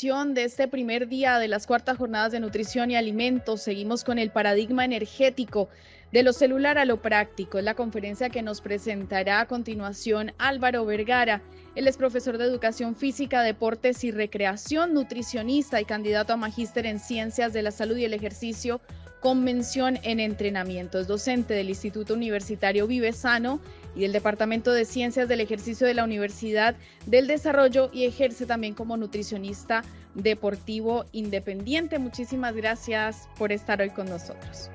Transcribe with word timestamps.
de 0.00 0.44
este 0.44 0.66
primer 0.66 1.08
día 1.08 1.38
de 1.38 1.46
las 1.46 1.66
cuartas 1.66 1.98
jornadas 1.98 2.32
de 2.32 2.40
nutrición 2.40 2.90
y 2.90 2.96
alimentos. 2.96 3.60
Seguimos 3.60 4.02
con 4.02 4.18
el 4.18 4.30
paradigma 4.30 4.82
energético 4.82 5.68
de 6.10 6.22
lo 6.22 6.32
celular 6.32 6.78
a 6.78 6.86
lo 6.86 7.02
práctico. 7.02 7.58
Es 7.58 7.64
la 7.64 7.74
conferencia 7.74 8.30
que 8.30 8.40
nos 8.40 8.62
presentará 8.62 9.40
a 9.40 9.46
continuación 9.46 10.32
Álvaro 10.38 10.86
Vergara. 10.86 11.42
Él 11.74 11.86
es 11.86 11.98
profesor 11.98 12.38
de 12.38 12.46
educación 12.46 12.96
física, 12.96 13.42
deportes 13.42 14.02
y 14.02 14.10
recreación, 14.10 14.94
nutricionista 14.94 15.82
y 15.82 15.84
candidato 15.84 16.32
a 16.32 16.38
magíster 16.38 16.86
en 16.86 16.98
ciencias 16.98 17.52
de 17.52 17.60
la 17.60 17.70
salud 17.70 17.98
y 17.98 18.06
el 18.06 18.14
ejercicio 18.14 18.80
con 19.20 19.44
mención 19.44 19.98
en 20.02 20.18
entrenamiento. 20.18 20.98
Es 20.98 21.06
docente 21.06 21.54
del 21.54 21.68
Instituto 21.68 22.14
Universitario 22.14 22.86
Vive 22.86 23.12
Sano 23.12 23.60
y 23.94 24.00
del 24.00 24.12
Departamento 24.12 24.72
de 24.72 24.84
Ciencias 24.84 25.28
del 25.28 25.40
Ejercicio 25.40 25.86
de 25.86 25.94
la 25.94 26.04
Universidad 26.04 26.76
del 27.06 27.26
Desarrollo 27.26 27.90
y 27.92 28.04
ejerce 28.04 28.46
también 28.46 28.74
como 28.74 28.96
nutricionista 28.96 29.82
deportivo 30.14 31.04
independiente. 31.12 31.98
Muchísimas 31.98 32.54
gracias 32.54 33.28
por 33.36 33.52
estar 33.52 33.80
hoy 33.80 33.90
con 33.90 34.08
nosotros. 34.08 34.70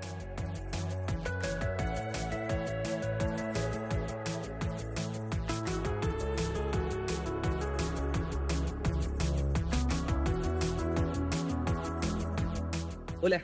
Hola, 13.22 13.42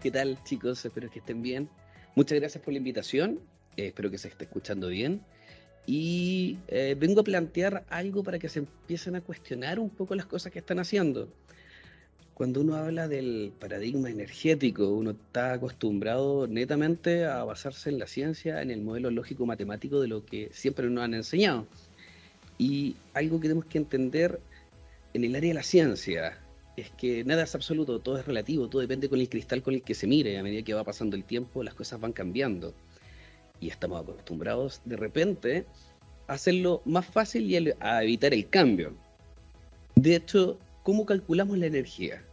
¿qué 0.00 0.10
tal 0.10 0.42
chicos? 0.44 0.84
Espero 0.84 1.10
que 1.10 1.18
estén 1.18 1.42
bien. 1.42 1.68
Muchas 2.14 2.38
gracias 2.38 2.64
por 2.64 2.72
la 2.72 2.78
invitación. 2.78 3.40
Eh, 3.76 3.88
espero 3.88 4.10
que 4.10 4.16
se 4.16 4.28
esté 4.28 4.44
escuchando 4.44 4.88
bien. 4.88 5.20
Y 5.86 6.58
eh, 6.68 6.96
vengo 6.98 7.20
a 7.20 7.24
plantear 7.24 7.84
algo 7.90 8.22
para 8.22 8.38
que 8.38 8.48
se 8.48 8.60
empiecen 8.60 9.16
a 9.16 9.20
cuestionar 9.20 9.78
un 9.78 9.90
poco 9.90 10.14
las 10.14 10.26
cosas 10.26 10.52
que 10.52 10.58
están 10.58 10.78
haciendo. 10.78 11.28
Cuando 12.32 12.62
uno 12.62 12.76
habla 12.76 13.08
del 13.08 13.52
paradigma 13.58 14.08
energético, 14.08 14.88
uno 14.88 15.10
está 15.10 15.52
acostumbrado 15.52 16.46
netamente 16.46 17.26
a 17.26 17.44
basarse 17.44 17.90
en 17.90 17.98
la 17.98 18.06
ciencia, 18.06 18.62
en 18.62 18.70
el 18.70 18.80
modelo 18.80 19.10
lógico 19.10 19.44
matemático 19.44 20.00
de 20.00 20.08
lo 20.08 20.24
que 20.24 20.48
siempre 20.52 20.88
nos 20.88 21.04
han 21.04 21.12
enseñado. 21.12 21.66
Y 22.56 22.96
algo 23.12 23.38
que 23.38 23.48
tenemos 23.48 23.66
que 23.66 23.78
entender 23.78 24.40
en 25.12 25.24
el 25.24 25.36
área 25.36 25.48
de 25.48 25.54
la 25.54 25.62
ciencia, 25.62 26.38
es 26.76 26.90
que 26.90 27.24
nada 27.24 27.42
es 27.42 27.54
absoluto, 27.54 28.00
todo 28.00 28.18
es 28.18 28.26
relativo, 28.26 28.68
todo 28.68 28.82
depende 28.82 29.08
con 29.08 29.20
el 29.20 29.28
cristal 29.28 29.62
con 29.62 29.74
el 29.74 29.82
que 29.82 29.94
se 29.94 30.06
mire. 30.06 30.38
A 30.38 30.42
medida 30.42 30.62
que 30.62 30.74
va 30.74 30.84
pasando 30.84 31.16
el 31.16 31.24
tiempo, 31.24 31.62
las 31.62 31.74
cosas 31.74 32.00
van 32.00 32.12
cambiando. 32.12 32.74
Y 33.60 33.68
estamos 33.68 34.02
acostumbrados 34.02 34.80
de 34.84 34.96
repente 34.96 35.66
a 36.26 36.34
hacerlo 36.34 36.82
más 36.84 37.06
fácil 37.06 37.50
y 37.50 37.74
a 37.80 38.02
evitar 38.02 38.32
el 38.32 38.48
cambio. 38.48 38.94
De 39.96 40.14
hecho, 40.14 40.58
¿cómo 40.82 41.04
calculamos 41.04 41.58
la 41.58 41.66
energía? 41.66 42.24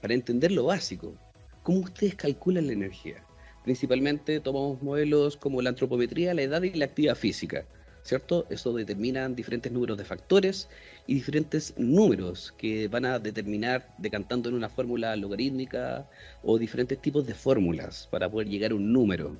Para 0.00 0.14
entender 0.14 0.52
lo 0.52 0.64
básico, 0.64 1.14
¿cómo 1.62 1.80
ustedes 1.80 2.14
calculan 2.14 2.66
la 2.66 2.72
energía? 2.72 3.22
Principalmente 3.64 4.40
tomamos 4.40 4.82
modelos 4.82 5.36
como 5.36 5.60
la 5.62 5.70
antropometría, 5.70 6.34
la 6.34 6.42
edad 6.42 6.62
y 6.62 6.74
la 6.74 6.84
actividad 6.84 7.16
física. 7.16 7.66
¿Cierto? 8.04 8.46
Eso 8.50 8.72
determina 8.74 9.28
diferentes 9.28 9.72
números 9.72 9.96
de 9.96 10.04
factores 10.04 10.68
y 11.06 11.14
diferentes 11.14 11.74
números 11.78 12.54
que 12.58 12.86
van 12.88 13.06
a 13.06 13.18
determinar 13.18 13.94
decantando 13.98 14.50
en 14.50 14.54
una 14.54 14.68
fórmula 14.68 15.16
logarítmica 15.16 16.06
o 16.42 16.58
diferentes 16.58 17.00
tipos 17.00 17.26
de 17.26 17.34
fórmulas 17.34 18.06
para 18.10 18.30
poder 18.30 18.48
llegar 18.48 18.72
a 18.72 18.74
un 18.74 18.92
número. 18.92 19.36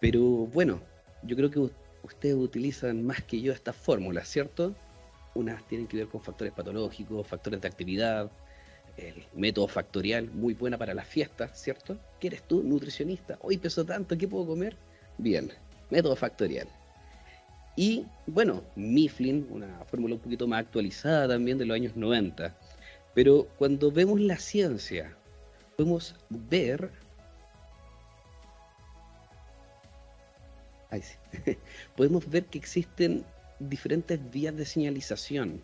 Pero 0.00 0.20
bueno, 0.22 0.80
yo 1.24 1.36
creo 1.36 1.50
que 1.50 1.58
ustedes 2.04 2.36
utilizan 2.36 3.04
más 3.04 3.22
que 3.22 3.40
yo 3.40 3.52
estas 3.52 3.76
fórmulas, 3.76 4.28
¿cierto? 4.28 4.74
Unas 5.34 5.66
tienen 5.66 5.88
que 5.88 5.96
ver 5.96 6.06
con 6.06 6.22
factores 6.22 6.52
patológicos, 6.52 7.26
factores 7.26 7.60
de 7.60 7.68
actividad, 7.68 8.30
el 8.96 9.24
método 9.34 9.66
factorial, 9.66 10.30
muy 10.30 10.54
buena 10.54 10.78
para 10.78 10.94
las 10.94 11.08
fiestas, 11.08 11.60
¿cierto? 11.60 11.98
¿Qué 12.20 12.28
eres 12.28 12.42
tú, 12.46 12.62
nutricionista? 12.62 13.38
Hoy 13.40 13.58
peso 13.58 13.84
tanto, 13.84 14.16
¿qué 14.16 14.28
puedo 14.28 14.46
comer? 14.46 14.76
Bien, 15.18 15.50
método 15.90 16.14
factorial. 16.14 16.68
Y 17.76 18.04
bueno, 18.26 18.62
Mifflin, 18.76 19.46
una 19.50 19.84
fórmula 19.86 20.14
un 20.14 20.20
poquito 20.20 20.46
más 20.46 20.60
actualizada 20.60 21.28
también 21.28 21.56
de 21.56 21.64
los 21.64 21.74
años 21.74 21.96
90. 21.96 22.54
Pero 23.14 23.48
cuando 23.58 23.90
vemos 23.90 24.20
la 24.20 24.36
ciencia, 24.36 25.16
podemos 25.76 26.14
ver... 26.28 26.90
podemos 31.96 32.28
ver 32.28 32.44
que 32.44 32.58
existen 32.58 33.24
diferentes 33.58 34.20
vías 34.30 34.54
de 34.54 34.66
señalización. 34.66 35.62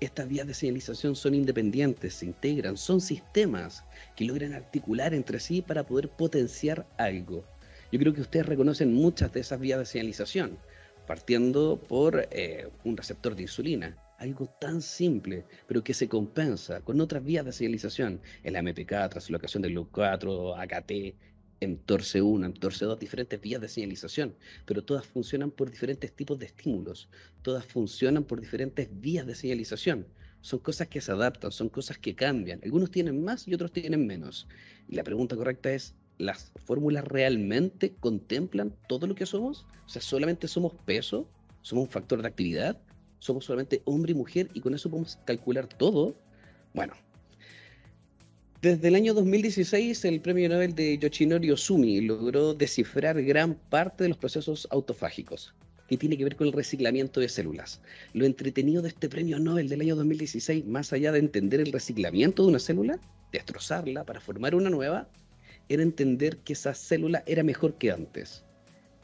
Estas 0.00 0.28
vías 0.28 0.48
de 0.48 0.54
señalización 0.54 1.14
son 1.14 1.34
independientes, 1.34 2.14
se 2.14 2.26
integran, 2.26 2.76
son 2.76 3.00
sistemas 3.00 3.84
que 4.16 4.24
logran 4.24 4.54
articular 4.54 5.14
entre 5.14 5.38
sí 5.38 5.62
para 5.62 5.84
poder 5.84 6.08
potenciar 6.08 6.86
algo. 6.98 7.44
Yo 7.92 8.00
creo 8.00 8.12
que 8.12 8.20
ustedes 8.22 8.46
reconocen 8.46 8.92
muchas 8.92 9.32
de 9.32 9.40
esas 9.40 9.60
vías 9.60 9.78
de 9.78 9.86
señalización 9.86 10.58
partiendo 11.08 11.80
por 11.88 12.28
eh, 12.30 12.68
un 12.84 12.94
receptor 12.94 13.34
de 13.34 13.42
insulina. 13.42 13.96
Algo 14.18 14.46
tan 14.60 14.82
simple, 14.82 15.46
pero 15.66 15.82
que 15.82 15.94
se 15.94 16.06
compensa 16.06 16.82
con 16.82 17.00
otras 17.00 17.24
vías 17.24 17.46
de 17.46 17.52
señalización, 17.52 18.20
el 18.44 18.56
AMPK, 18.56 19.08
translocación 19.08 19.62
del 19.62 19.74
GLUC4, 19.74 20.54
AKT, 20.58 20.92
mTORC1, 21.62 22.52
mTORC2, 22.52 22.98
diferentes 22.98 23.40
vías 23.40 23.60
de 23.62 23.68
señalización, 23.68 24.34
pero 24.66 24.84
todas 24.84 25.06
funcionan 25.06 25.50
por 25.50 25.70
diferentes 25.70 26.12
tipos 26.12 26.38
de 26.38 26.44
estímulos, 26.44 27.08
todas 27.40 27.64
funcionan 27.64 28.24
por 28.24 28.38
diferentes 28.40 28.88
vías 29.00 29.26
de 29.26 29.34
señalización. 29.34 30.06
Son 30.42 30.58
cosas 30.58 30.88
que 30.88 31.00
se 31.00 31.10
adaptan, 31.10 31.52
son 31.52 31.70
cosas 31.70 31.96
que 31.96 32.14
cambian. 32.14 32.60
Algunos 32.62 32.90
tienen 32.90 33.24
más 33.24 33.48
y 33.48 33.54
otros 33.54 33.72
tienen 33.72 34.06
menos. 34.06 34.46
Y 34.88 34.94
la 34.96 35.04
pregunta 35.04 35.36
correcta 35.36 35.72
es, 35.72 35.94
las 36.18 36.52
fórmulas 36.64 37.04
realmente 37.04 37.94
contemplan 38.00 38.74
todo 38.88 39.06
lo 39.06 39.14
que 39.14 39.26
somos? 39.26 39.66
O 39.86 39.88
sea, 39.88 40.02
solamente 40.02 40.48
somos 40.48 40.74
peso, 40.84 41.26
somos 41.62 41.84
un 41.84 41.90
factor 41.90 42.20
de 42.20 42.28
actividad, 42.28 42.76
somos 43.18 43.44
solamente 43.44 43.82
hombre 43.84 44.12
y 44.12 44.14
mujer 44.14 44.48
y 44.54 44.60
con 44.60 44.74
eso 44.74 44.90
podemos 44.90 45.18
calcular 45.24 45.66
todo. 45.66 46.14
Bueno, 46.74 46.94
desde 48.60 48.88
el 48.88 48.96
año 48.96 49.14
2016 49.14 50.04
el 50.04 50.20
premio 50.20 50.48
Nobel 50.48 50.74
de 50.74 50.98
Yoshinori 50.98 51.50
Osumi 51.50 52.00
logró 52.00 52.54
descifrar 52.54 53.22
gran 53.22 53.54
parte 53.54 54.04
de 54.04 54.08
los 54.08 54.18
procesos 54.18 54.66
autofágicos 54.70 55.54
que 55.88 55.96
tiene 55.96 56.18
que 56.18 56.24
ver 56.24 56.36
con 56.36 56.46
el 56.46 56.52
reciclamiento 56.52 57.20
de 57.20 57.28
células. 57.28 57.80
Lo 58.12 58.26
entretenido 58.26 58.82
de 58.82 58.88
este 58.88 59.08
premio 59.08 59.38
Nobel 59.38 59.68
del 59.68 59.80
año 59.80 59.96
2016, 59.96 60.66
más 60.66 60.92
allá 60.92 61.12
de 61.12 61.18
entender 61.18 61.60
el 61.60 61.72
reciclamiento 61.72 62.42
de 62.42 62.48
una 62.48 62.58
célula, 62.58 62.98
destrozarla 63.32 64.04
para 64.04 64.20
formar 64.20 64.54
una 64.54 64.70
nueva, 64.70 65.08
era 65.68 65.82
entender 65.82 66.38
que 66.38 66.54
esa 66.54 66.74
célula 66.74 67.22
era 67.26 67.42
mejor 67.42 67.74
que 67.74 67.90
antes. 67.90 68.44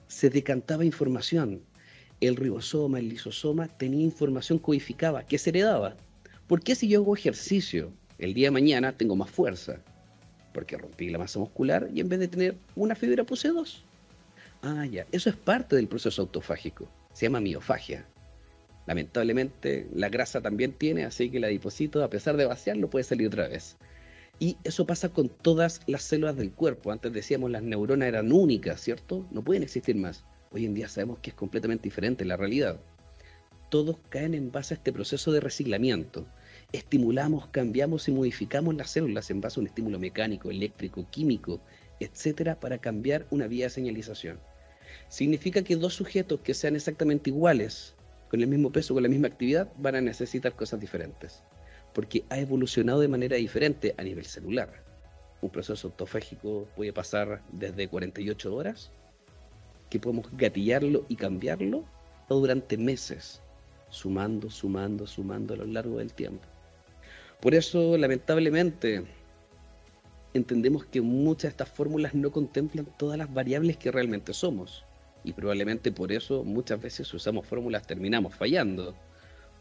Se 0.08 0.30
decantaba 0.30 0.84
información. 0.84 1.62
El 2.20 2.36
ribosoma, 2.36 2.98
el 2.98 3.08
lisosoma 3.08 3.69
tenía 3.69 4.02
información 4.02 4.58
codificada 4.58 5.26
que 5.26 5.38
se 5.38 5.50
heredaba. 5.50 5.97
¿Por 6.47 6.62
qué 6.62 6.75
si 6.75 6.88
yo 6.88 7.00
hago 7.00 7.16
ejercicio 7.16 7.92
el 8.19 8.34
día 8.34 8.47
de 8.47 8.52
mañana 8.52 8.97
tengo 8.97 9.16
más 9.16 9.30
fuerza? 9.30 9.80
Porque 10.52 10.78
rompí 10.78 11.10
la 11.10 11.19
masa 11.19 11.38
muscular 11.38 11.88
y 11.92 12.00
en 12.00 12.08
vez 12.08 12.20
de 12.20 12.28
tener 12.28 12.54
una 12.76 12.94
fibra 12.94 13.25
puse 13.25 13.48
dos. 13.48 13.84
Ah, 14.62 14.86
ya, 14.86 15.06
eso 15.12 15.28
es 15.28 15.36
parte 15.36 15.76
del 15.76 15.88
proceso 15.88 16.22
autofágico. 16.22 16.88
Se 17.12 17.26
llama 17.26 17.41
miofagia. 17.41 18.06
Lamentablemente 18.86 19.86
la 19.94 20.08
grasa 20.08 20.41
también 20.41 20.72
tiene, 20.72 21.04
así 21.04 21.31
que 21.31 21.38
el 21.38 21.44
adipocito, 21.44 22.02
a 22.04 22.10
pesar 22.10 22.36
de 22.36 22.46
vaciarlo, 22.46 22.88
puede 22.91 23.04
salir 23.04 23.28
otra 23.28 23.48
vez. 23.48 23.76
Y 24.41 24.56
eso 24.65 24.84
pasa 24.84 25.11
con 25.11 25.28
todas 25.28 25.81
las 25.87 26.03
células 26.03 26.37
del 26.37 26.53
cuerpo. 26.53 26.91
Antes 26.91 27.12
decíamos 27.12 27.50
las 27.50 27.62
neuronas 27.62 28.09
eran 28.09 28.33
únicas, 28.33 28.81
¿cierto? 28.81 29.27
No 29.31 29.43
pueden 29.43 29.62
existir 29.62 29.95
más. 29.95 30.25
Hoy 30.50 30.65
en 30.67 30.75
día 30.75 30.89
sabemos 30.89 31.21
que 31.21 31.31
es 31.31 31.37
completamente 31.37 31.84
diferente 31.84 32.25
la 32.25 32.37
realidad. 32.37 32.81
Todos 33.71 33.97
caen 34.09 34.34
en 34.34 34.50
base 34.50 34.75
a 34.75 34.77
este 34.77 34.93
proceso 34.93 35.31
de 35.33 35.41
reciclamiento. 35.41 36.27
Estimulamos, 36.73 37.47
cambiamos 37.49 38.08
y 38.08 38.12
modificamos 38.12 38.75
las 38.75 38.91
células 38.91 39.31
en 39.31 39.41
base 39.41 39.58
a 39.58 39.62
un 39.62 39.67
estímulo 39.69 39.99
mecánico, 39.99 40.50
eléctrico, 40.50 41.08
químico, 41.11 41.61
etcétera, 42.00 42.58
para 42.58 42.79
cambiar 42.79 43.26
una 43.31 43.47
vía 43.47 43.67
de 43.67 43.70
señalización. 43.70 44.41
Significa 45.08 45.62
que 45.62 45.76
dos 45.76 45.94
sujetos 45.94 46.41
que 46.41 46.55
sean 46.55 46.75
exactamente 46.75 47.31
iguales, 47.31 47.94
con 48.29 48.41
el 48.41 48.49
mismo 48.49 48.73
peso, 48.73 48.94
con 48.94 49.03
la 49.05 49.08
misma 49.08 49.29
actividad, 49.29 49.73
van 49.79 49.94
a 49.94 50.00
necesitar 50.00 50.55
cosas 50.55 50.81
diferentes 50.81 51.43
porque 51.94 52.25
ha 52.29 52.38
evolucionado 52.38 53.00
de 53.00 53.08
manera 53.08 53.37
diferente 53.37 53.94
a 53.96 54.02
nivel 54.02 54.26
celular. 54.26 54.82
Un 55.41 55.50
proceso 55.50 55.88
autofágico 55.88 56.69
puede 56.76 56.93
pasar 56.93 57.43
desde 57.52 57.88
48 57.88 58.55
horas, 58.55 58.91
que 59.88 60.00
podemos 60.00 60.26
gatillarlo 60.37 61.06
y 61.08 61.17
cambiarlo, 61.17 61.85
durante 62.29 62.76
meses, 62.76 63.41
sumando, 63.91 64.50
sumando, 64.50 65.06
sumando 65.06 65.55
a 65.55 65.58
lo 65.58 65.67
largo 65.67 65.99
del 65.99 66.12
tiempo. 66.12 66.44
Por 67.41 67.55
eso, 67.55 67.96
lamentablemente, 67.96 69.05
entendemos 70.32 70.87
que 70.87 71.00
muchas 71.00 71.43
de 71.43 71.49
estas 71.49 71.69
fórmulas 71.69 72.14
no 72.14 72.32
contemplan 72.32 72.87
todas 72.99 73.19
las 73.19 73.32
variables 73.32 73.76
que 73.76 73.91
realmente 73.91 74.32
somos. 74.32 74.85
Y 75.23 75.32
probablemente 75.32 75.93
por 75.93 76.12
eso 76.12 76.44
muchas 76.44 76.81
veces 76.81 77.12
usamos 77.14 77.46
fórmulas 77.46 77.87
terminamos 77.87 78.35
fallando 78.35 78.94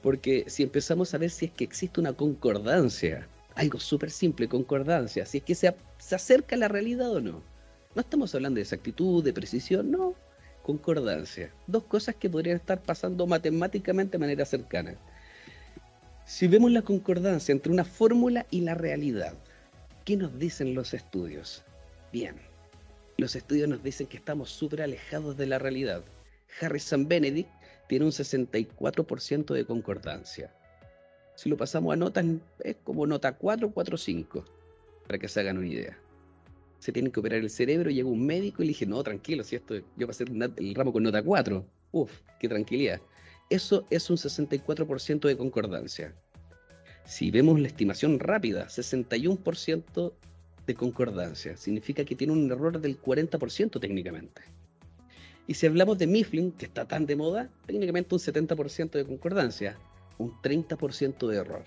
Porque 0.04 0.44
si 0.48 0.62
empezamos 0.64 1.14
a 1.14 1.18
ver 1.18 1.32
si 1.32 1.46
es 1.46 1.52
que 1.54 1.64
existe 1.64 2.00
una 2.00 2.12
concordancia, 2.14 3.26
algo 3.56 3.80
súper 3.80 4.12
simple, 4.12 4.50
concordancia, 4.50 5.26
si 5.26 5.38
es 5.40 5.44
que 5.44 5.56
se, 5.56 5.74
se 5.98 6.16
acerca 6.16 6.56
a 6.56 6.60
la 6.60 6.68
realidad 6.68 7.10
o 7.10 7.22
no. 7.22 7.42
No 7.96 8.02
estamos 8.02 8.36
hablando 8.36 8.58
de 8.58 8.64
exactitud, 8.64 9.24
de 9.24 9.32
precisión, 9.32 9.90
no, 9.90 10.14
concordancia. 10.62 11.54
Dos 11.68 11.84
cosas 11.84 12.16
que 12.16 12.30
podrían 12.30 12.58
estar 12.58 12.82
pasando 12.84 13.26
matemáticamente 13.26 14.14
de 14.14 14.18
manera 14.18 14.46
cercana. 14.46 14.96
Si 16.26 16.48
vemos 16.48 16.72
la 16.72 16.82
concordancia 16.82 17.54
entre 17.54 17.72
una 17.72 17.86
fórmula 17.86 18.46
y 18.52 18.62
la 18.62 18.76
realidad, 18.76 19.36
¿qué 20.04 20.18
nos 20.18 20.38
dicen 20.38 20.74
los 20.74 20.94
estudios? 20.94 21.64
Bien, 22.12 22.36
los 23.18 23.38
estudios 23.38 23.70
nos 23.70 23.82
dicen 23.84 24.08
que 24.08 24.18
estamos 24.18 24.50
súper 24.50 24.82
alejados 24.82 25.38
de 25.38 25.46
la 25.46 25.60
realidad. 25.60 26.04
Harrison 26.60 27.08
Benedict 27.08 27.50
tiene 27.94 28.06
un 28.06 28.12
64% 28.12 29.54
de 29.54 29.66
concordancia. 29.66 30.52
Si 31.36 31.48
lo 31.48 31.56
pasamos 31.56 31.94
a 31.94 31.96
notas, 31.96 32.26
es 32.64 32.76
como 32.84 33.06
nota 33.06 33.38
4, 33.38 33.70
4, 33.70 33.98
5, 33.98 34.46
para 35.06 35.20
que 35.20 35.28
se 35.28 35.40
hagan 35.40 35.60
una 35.60 35.68
idea. 35.68 36.00
Se 36.80 36.92
tiene 36.92 37.12
que 37.12 37.20
operar 37.20 37.42
el 37.42 37.52
cerebro, 37.52 37.92
llega 37.92 38.10
un 38.10 38.26
médico 38.26 38.64
y 38.64 38.66
le 38.66 38.70
dije, 38.70 38.88
no, 38.88 39.04
tranquilo, 39.04 39.44
si 39.44 39.58
esto, 39.58 39.76
yo 39.96 40.08
pasé 40.08 40.24
el 40.24 40.74
ramo 40.74 40.92
con 40.92 41.04
nota 41.04 41.22
4. 41.22 41.64
Uf, 41.92 42.12
qué 42.40 42.50
tranquilidad. 42.50 43.00
Eso 43.52 43.86
es 43.92 44.10
un 44.10 44.18
64% 44.18 45.28
de 45.28 45.38
concordancia. 45.38 46.16
Si 47.06 47.30
vemos 47.30 47.60
la 47.60 47.68
estimación 47.68 48.18
rápida, 48.20 48.66
61% 48.70 50.14
de 50.66 50.74
concordancia. 50.74 51.56
Significa 51.58 52.04
que 52.06 52.16
tiene 52.16 52.34
un 52.34 52.52
error 52.52 52.82
del 52.82 53.00
40% 53.00 53.80
técnicamente. 53.80 54.42
Y 55.48 55.56
si 55.56 55.66
hablamos 55.66 55.98
de 55.98 56.08
Mifflin, 56.08 56.52
que 56.54 56.66
está 56.66 56.88
tan 56.88 57.06
de 57.06 57.16
moda, 57.16 57.50
técnicamente 57.66 58.16
un 58.16 58.22
70% 58.22 58.92
de 58.92 59.06
concordancia, 59.06 59.78
un 60.18 60.32
30% 60.42 61.28
de 61.28 61.38
error. 61.38 61.64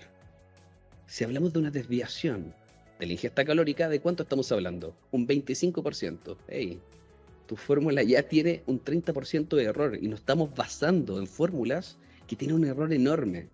Si 1.05 1.23
hablamos 1.23 1.53
de 1.53 1.59
una 1.59 1.71
desviación 1.71 2.53
de 2.99 3.05
la 3.05 3.11
ingesta 3.13 3.45
calórica, 3.45 3.87
¿de 3.87 3.99
cuánto 3.99 4.23
estamos 4.23 4.51
hablando? 4.51 4.95
Un 5.11 5.27
25%. 5.27 6.37
Hey, 6.47 6.81
tu 7.45 7.55
fórmula 7.55 8.01
ya 8.03 8.23
tiene 8.23 8.63
un 8.65 8.83
30% 8.83 9.55
de 9.55 9.63
error 9.63 9.97
y 10.01 10.07
nos 10.07 10.21
estamos 10.21 10.53
basando 10.55 11.19
en 11.19 11.27
fórmulas 11.27 11.97
que 12.27 12.35
tienen 12.35 12.57
un 12.57 12.65
error 12.65 12.91
enorme. 12.91 13.47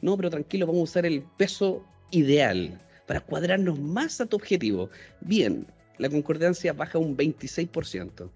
No, 0.00 0.16
pero 0.16 0.30
tranquilo, 0.30 0.66
vamos 0.66 0.80
a 0.80 0.84
usar 0.84 1.06
el 1.06 1.22
peso 1.36 1.84
ideal 2.10 2.80
para 3.06 3.20
cuadrarnos 3.20 3.78
más 3.78 4.20
a 4.20 4.26
tu 4.26 4.36
objetivo. 4.36 4.90
Bien, 5.20 5.66
la 5.98 6.08
concordancia 6.08 6.72
baja 6.72 6.98
un 6.98 7.16
26%, 7.16 8.28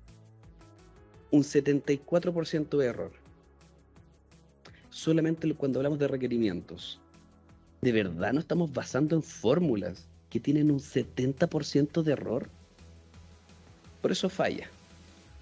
un 1.30 1.42
74% 1.42 2.76
de 2.76 2.86
error. 2.86 3.12
Solamente 4.90 5.52
cuando 5.54 5.78
hablamos 5.78 5.98
de 5.98 6.08
requerimientos. 6.08 7.00
¿De 7.80 7.92
verdad 7.92 8.32
no 8.32 8.40
estamos 8.40 8.72
basando 8.72 9.16
en 9.16 9.22
fórmulas 9.22 10.08
que 10.28 10.40
tienen 10.40 10.70
un 10.70 10.80
70% 10.80 12.02
de 12.02 12.12
error? 12.12 12.48
Por 14.02 14.12
eso 14.12 14.28
falla. 14.28 14.68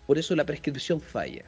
Por 0.07 0.19
eso 0.19 0.37
la 0.37 0.45
prescripción 0.45 1.01
falla. 1.01 1.45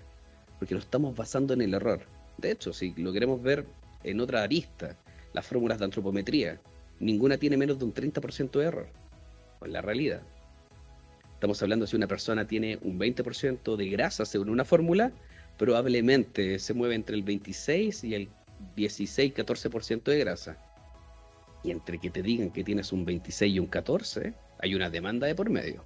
Porque 0.59 0.75
lo 0.75 0.81
estamos 0.81 1.15
basando 1.15 1.55
en 1.55 1.61
el 1.61 1.75
error. 1.75 2.01
De 2.39 2.51
hecho, 2.51 2.73
si 2.73 2.95
lo 2.97 3.13
queremos 3.13 3.43
ver 3.43 3.67
en 4.03 4.21
otra 4.21 4.43
arista, 4.43 4.97
las 5.33 5.47
fórmulas 5.47 5.79
de 5.79 5.85
antropometría, 5.85 6.61
ninguna 6.99 7.37
tiene 7.37 7.57
menos 7.57 7.79
de 7.79 7.85
un 7.85 7.95
30% 7.95 8.59
de 8.59 8.65
error. 8.65 8.89
En 9.63 9.73
la 9.73 9.83
realidad. 9.83 10.23
Estamos 11.41 11.63
hablando 11.63 11.87
si 11.87 11.97
una 11.97 12.07
persona 12.07 12.47
tiene 12.47 12.79
un 12.83 12.99
20% 12.99 13.75
de 13.75 13.89
grasa 13.89 14.27
según 14.27 14.51
una 14.51 14.67
fórmula, 14.67 15.11
probablemente 15.57 16.59
se 16.59 16.75
mueve 16.75 16.95
entre 16.95 17.17
el 17.17 17.23
26 17.23 18.05
y 18.05 18.15
el 18.15 18.29
16-14% 18.77 20.03
de 20.03 20.19
grasa. 20.19 20.59
Y 21.65 21.71
entre 21.71 21.99
que 21.99 22.11
te 22.11 22.21
digan 22.21 22.51
que 22.51 22.63
tienes 22.63 22.93
un 22.93 23.07
26 23.07 23.55
y 23.55 23.59
un 23.59 23.69
14, 23.69 24.35
hay 24.59 24.75
una 24.75 24.91
demanda 24.91 25.27
de 25.27 25.35
por 25.35 25.49
medio. 25.49 25.83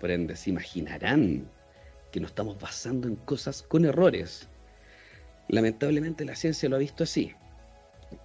Por 0.00 0.10
ende, 0.10 0.34
se 0.34 0.50
imaginarán 0.50 1.48
que 2.10 2.18
nos 2.18 2.32
estamos 2.32 2.58
basando 2.58 3.06
en 3.06 3.14
cosas 3.14 3.62
con 3.62 3.84
errores. 3.84 4.48
Lamentablemente 5.46 6.24
la 6.24 6.34
ciencia 6.34 6.68
lo 6.68 6.74
ha 6.74 6.80
visto 6.80 7.04
así. 7.04 7.30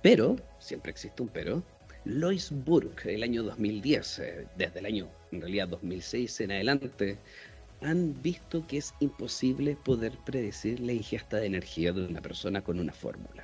Pero, 0.02 0.38
siempre 0.58 0.90
existe 0.90 1.22
un 1.22 1.30
pero, 1.30 1.62
Lois 2.04 2.50
Burke, 2.52 3.14
el 3.14 3.22
año 3.22 3.44
2010, 3.44 4.20
eh, 4.20 4.48
desde 4.58 4.80
el 4.80 4.88
año, 4.88 5.08
en 5.36 5.42
realidad 5.42 5.68
2006 5.68 6.42
en 6.42 6.52
adelante, 6.52 7.18
han 7.82 8.22
visto 8.22 8.66
que 8.68 8.78
es 8.78 8.94
imposible 9.00 9.76
poder 9.76 10.18
predecir 10.26 10.80
la 10.80 10.94
ingesta 10.94 11.38
de 11.38 11.48
energía 11.48 11.92
de 11.92 12.06
una 12.06 12.22
persona 12.22 12.62
con 12.62 12.80
una 12.80 12.94
fórmula. 12.94 13.44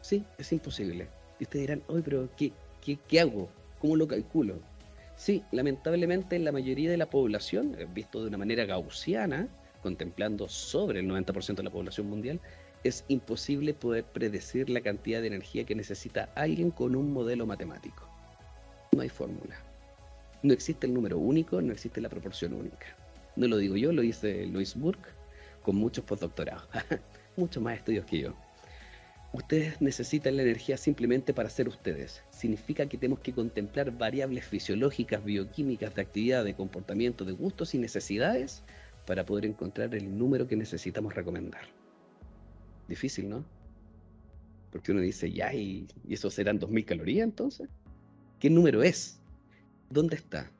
Sí, 0.00 0.24
es 0.38 0.52
imposible. 0.52 1.08
Y 1.40 1.44
ustedes 1.44 1.66
dirán, 1.66 1.82
oye, 1.88 2.02
pero 2.02 2.28
¿qué, 2.36 2.52
qué, 2.80 2.98
qué 3.08 3.20
hago? 3.20 3.48
¿Cómo 3.80 3.96
lo 3.96 4.06
calculo? 4.06 4.60
Sí, 5.16 5.42
lamentablemente 5.50 6.36
en 6.36 6.44
la 6.44 6.52
mayoría 6.52 6.90
de 6.90 6.96
la 6.96 7.10
población, 7.10 7.74
eh, 7.78 7.86
visto 7.92 8.22
de 8.22 8.28
una 8.28 8.38
manera 8.38 8.64
gaussiana, 8.64 9.48
contemplando 9.82 10.48
sobre 10.48 11.00
el 11.00 11.08
90% 11.08 11.56
de 11.56 11.62
la 11.64 11.70
población 11.70 12.08
mundial, 12.08 12.40
es 12.84 13.04
imposible 13.08 13.74
poder 13.74 14.04
predecir 14.04 14.70
la 14.70 14.80
cantidad 14.80 15.20
de 15.20 15.26
energía 15.26 15.64
que 15.64 15.74
necesita 15.74 16.30
alguien 16.36 16.70
con 16.70 16.94
un 16.94 17.12
modelo 17.12 17.46
matemático. 17.46 18.08
No 18.92 19.02
hay 19.02 19.08
fórmula. 19.08 19.67
No 20.42 20.52
existe 20.52 20.86
el 20.86 20.94
número 20.94 21.18
único, 21.18 21.60
no 21.60 21.72
existe 21.72 22.00
la 22.00 22.08
proporción 22.08 22.52
única. 22.52 22.86
No 23.36 23.48
lo 23.48 23.56
digo 23.56 23.76
yo, 23.76 23.92
lo 23.92 24.02
dice 24.02 24.46
Louis 24.46 24.74
Burke 24.74 25.08
con 25.62 25.76
muchos 25.76 26.04
postdoctorados, 26.04 26.66
muchos 27.36 27.62
más 27.62 27.76
estudios 27.76 28.04
que 28.06 28.20
yo. 28.20 28.34
Ustedes 29.32 29.80
necesitan 29.82 30.36
la 30.36 30.42
energía 30.42 30.78
simplemente 30.78 31.34
para 31.34 31.50
ser 31.50 31.68
ustedes. 31.68 32.22
Significa 32.30 32.86
que 32.86 32.96
tenemos 32.96 33.20
que 33.20 33.34
contemplar 33.34 33.90
variables 33.90 34.46
fisiológicas, 34.46 35.22
bioquímicas, 35.22 35.94
de 35.94 36.02
actividad, 36.02 36.44
de 36.44 36.54
comportamiento, 36.54 37.26
de 37.26 37.32
gustos 37.32 37.74
y 37.74 37.78
necesidades 37.78 38.62
para 39.06 39.26
poder 39.26 39.44
encontrar 39.44 39.94
el 39.94 40.16
número 40.16 40.48
que 40.48 40.56
necesitamos 40.56 41.14
recomendar. 41.14 41.62
Difícil, 42.88 43.28
¿no? 43.28 43.44
Porque 44.70 44.92
uno 44.92 45.02
dice, 45.02 45.30
ya, 45.30 45.52
¿y, 45.52 45.86
eso 46.08 46.30
serán 46.30 46.58
2.000 46.58 46.84
calorías 46.86 47.24
entonces? 47.24 47.68
¿Qué 48.38 48.48
número 48.48 48.82
es? 48.82 49.20
¿Dónde 49.90 50.16
está? 50.16 50.50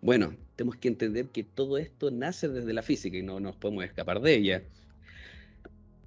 Bueno, 0.00 0.34
tenemos 0.56 0.76
que 0.76 0.88
entender 0.88 1.26
que 1.26 1.44
todo 1.44 1.76
esto 1.76 2.10
nace 2.10 2.48
desde 2.48 2.72
la 2.72 2.82
física 2.82 3.18
y 3.18 3.22
no 3.22 3.38
nos 3.38 3.56
podemos 3.56 3.84
escapar 3.84 4.20
de 4.20 4.34
ella. 4.34 4.62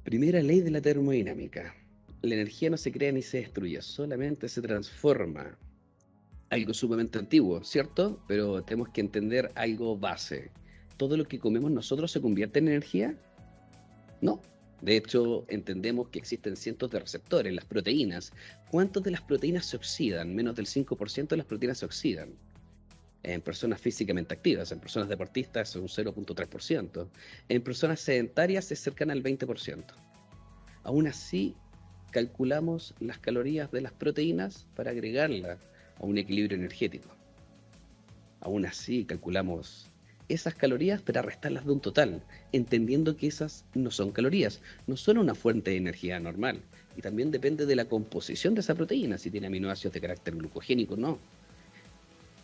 Primera 0.04 0.42
ley 0.42 0.62
de 0.62 0.72
la 0.72 0.82
termodinámica. 0.82 1.76
La 2.24 2.34
energía 2.34 2.72
no 2.72 2.78
se 2.78 2.92
crea 2.92 3.12
ni 3.12 3.22
se 3.22 3.38
destruye, 3.38 3.82
solamente 3.84 4.50
se 4.50 4.62
transforma. 4.62 5.58
Algo 6.50 6.74
sumamente 6.74 7.20
antiguo, 7.20 7.64
¿cierto? 7.64 8.20
Pero 8.28 8.64
tenemos 8.64 8.90
que 8.90 9.02
entender 9.02 9.52
algo 9.54 9.96
base. 9.96 10.50
¿Todo 10.98 11.18
lo 11.18 11.26
que 11.26 11.40
comemos 11.40 11.70
nosotros 11.70 12.12
se 12.12 12.20
convierte 12.20 12.60
en 12.60 12.68
energía? 12.68 13.16
No, 14.22 14.42
de 14.82 14.98
hecho, 14.98 15.46
entendemos 15.50 16.10
que 16.10 16.18
existen 16.18 16.56
cientos 16.56 16.90
de 16.90 17.00
receptores, 17.00 17.54
las 17.54 17.66
proteínas. 17.66 18.34
¿Cuántas 18.72 19.04
de 19.04 19.12
las 19.12 19.22
proteínas 19.22 19.68
se 19.68 19.78
oxidan? 19.78 20.34
Menos 20.34 20.56
del 20.56 20.66
5% 20.66 21.28
de 21.28 21.38
las 21.38 21.46
proteínas 21.46 21.78
se 21.78 21.86
oxidan. 21.86 22.34
En 23.24 23.42
personas 23.42 23.80
físicamente 23.80 24.34
activas, 24.34 24.72
en 24.72 24.80
personas 24.80 25.08
deportistas 25.08 25.70
es 25.70 25.76
un 25.76 25.88
0.3%. 25.88 27.08
En 27.50 27.62
personas 27.62 28.00
sedentarias 28.00 28.72
es 28.72 28.80
cercana 28.80 29.14
al 29.14 29.22
20%. 29.22 29.84
Aún 30.84 31.08
así, 31.08 31.56
calculamos 32.12 32.96
las 33.00 33.20
calorías 33.20 33.72
de 33.72 33.82
las 33.82 33.92
proteínas 33.92 34.66
para 34.76 34.92
agregarla 34.92 35.60
a 36.00 36.06
un 36.06 36.18
equilibrio 36.18 36.58
energético. 36.58 37.10
Aún 38.40 38.66
así, 38.66 39.06
calculamos 39.06 39.92
esas 40.28 40.56
calorías 40.56 41.02
para 41.02 41.22
restarlas 41.22 41.66
de 41.66 41.74
un 41.74 41.82
total, 41.82 42.24
entendiendo 42.52 43.18
que 43.18 43.28
esas 43.28 43.66
no 43.76 43.92
son 43.92 44.12
calorías, 44.12 44.62
no 44.88 44.98
son 44.98 45.18
una 45.18 45.36
fuente 45.36 45.72
de 45.72 45.78
energía 45.78 46.20
normal. 46.20 46.62
Y 46.98 47.02
también 47.02 47.32
depende 47.32 47.66
de 47.66 47.76
la 47.76 47.86
composición 47.86 48.56
de 48.56 48.62
esa 48.62 48.76
proteína, 48.76 49.18
si 49.18 49.30
tiene 49.30 49.48
aminoácidos 49.48 49.94
de 49.94 50.02
carácter 50.02 50.36
glucogénico 50.36 50.96
o 50.96 50.98
no. 50.98 51.20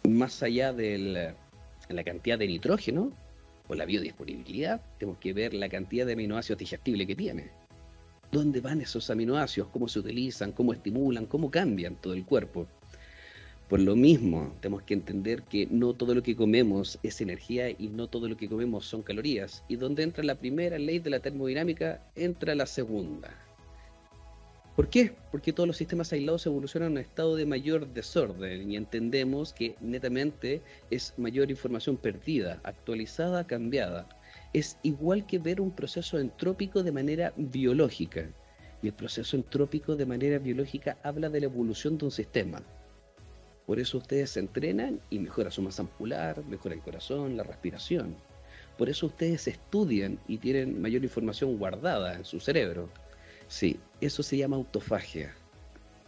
Más 0.08 0.42
allá 0.42 0.72
de 0.72 1.36
la 1.90 2.04
cantidad 2.06 2.40
de 2.40 2.48
nitrógeno 2.48 3.12
o 3.68 3.76
la 3.76 3.84
biodisponibilidad, 3.84 4.80
tenemos 4.98 5.20
que 5.20 5.34
ver 5.34 5.54
la 5.54 5.68
cantidad 5.68 6.06
de 6.06 6.14
aminoácidos 6.14 6.60
digestibles 6.60 7.08
que 7.08 7.16
tiene. 7.16 7.50
¿Dónde 8.32 8.62
van 8.62 8.80
esos 8.80 9.10
aminoácidos? 9.10 9.68
¿Cómo 9.68 9.90
se 9.90 10.00
utilizan? 10.00 10.54
¿Cómo 10.54 10.72
estimulan? 10.72 11.26
¿Cómo 11.26 11.52
cambian 11.52 11.98
todo 11.98 12.14
el 12.14 12.24
cuerpo? 12.24 12.68
Por 13.68 13.82
lo 13.82 13.98
mismo, 13.98 14.56
tenemos 14.62 14.84
que 14.84 14.94
entender 14.94 15.44
que 15.44 15.68
no 15.70 15.94
todo 15.94 16.16
lo 16.16 16.24
que 16.24 16.38
comemos 16.38 17.00
es 17.04 17.20
energía 17.20 17.70
y 17.70 17.90
no 17.90 18.08
todo 18.08 18.30
lo 18.30 18.38
que 18.38 18.48
comemos 18.48 18.86
son 18.86 19.04
calorías. 19.04 19.66
Y 19.68 19.76
donde 19.76 20.04
entra 20.04 20.24
la 20.24 20.36
primera 20.36 20.80
ley 20.80 21.00
de 21.00 21.10
la 21.10 21.20
termodinámica, 21.20 22.02
entra 22.16 22.56
la 22.56 22.66
segunda. 22.66 23.47
¿Por 24.78 24.90
qué? 24.90 25.16
Porque 25.32 25.54
todos 25.54 25.66
los 25.66 25.78
sistemas 25.78 26.14
aislados 26.14 26.46
evolucionan 26.46 26.92
en 26.92 26.92
un 26.92 26.98
estado 27.00 27.36
de 27.36 27.48
mayor 27.48 27.88
desorden 27.88 28.72
y 28.72 28.76
entendemos 28.76 29.52
que 29.52 29.76
netamente 29.82 30.62
es 30.92 31.16
mayor 31.18 31.50
información 31.50 31.98
perdida, 31.98 32.62
actualizada, 32.64 33.48
cambiada. 33.48 34.08
Es 34.54 34.78
igual 34.84 35.26
que 35.26 35.40
ver 35.40 35.62
un 35.62 35.72
proceso 35.72 36.20
entrópico 36.20 36.84
de 36.84 36.92
manera 36.92 37.34
biológica. 37.38 38.30
Y 38.84 38.90
el 38.90 38.94
proceso 38.94 39.36
entrópico 39.36 39.96
de 39.96 40.06
manera 40.06 40.38
biológica 40.38 41.00
habla 41.02 41.30
de 41.30 41.40
la 41.40 41.48
evolución 41.48 41.98
de 41.98 42.06
un 42.06 42.12
sistema. 42.12 42.62
Por 43.66 43.80
eso 43.80 43.98
ustedes 43.98 44.30
se 44.30 44.42
entrenan 44.42 45.02
y 45.10 45.18
mejora 45.18 45.50
su 45.50 45.64
masa 45.64 45.82
muscular, 45.82 46.46
mejora 46.46 46.76
el 46.76 46.82
corazón, 46.82 47.36
la 47.36 47.42
respiración. 47.42 48.16
Por 48.78 48.90
eso 48.90 49.08
ustedes 49.08 49.48
estudian 49.48 50.20
y 50.28 50.38
tienen 50.38 50.80
mayor 50.80 51.04
información 51.04 51.58
guardada 51.58 52.14
en 52.14 52.26
su 52.26 52.40
cerebro. 52.40 52.92
Sí, 53.48 53.80
eso 54.02 54.24
se 54.24 54.38
llama 54.38 54.58
autofagia. 54.58 55.34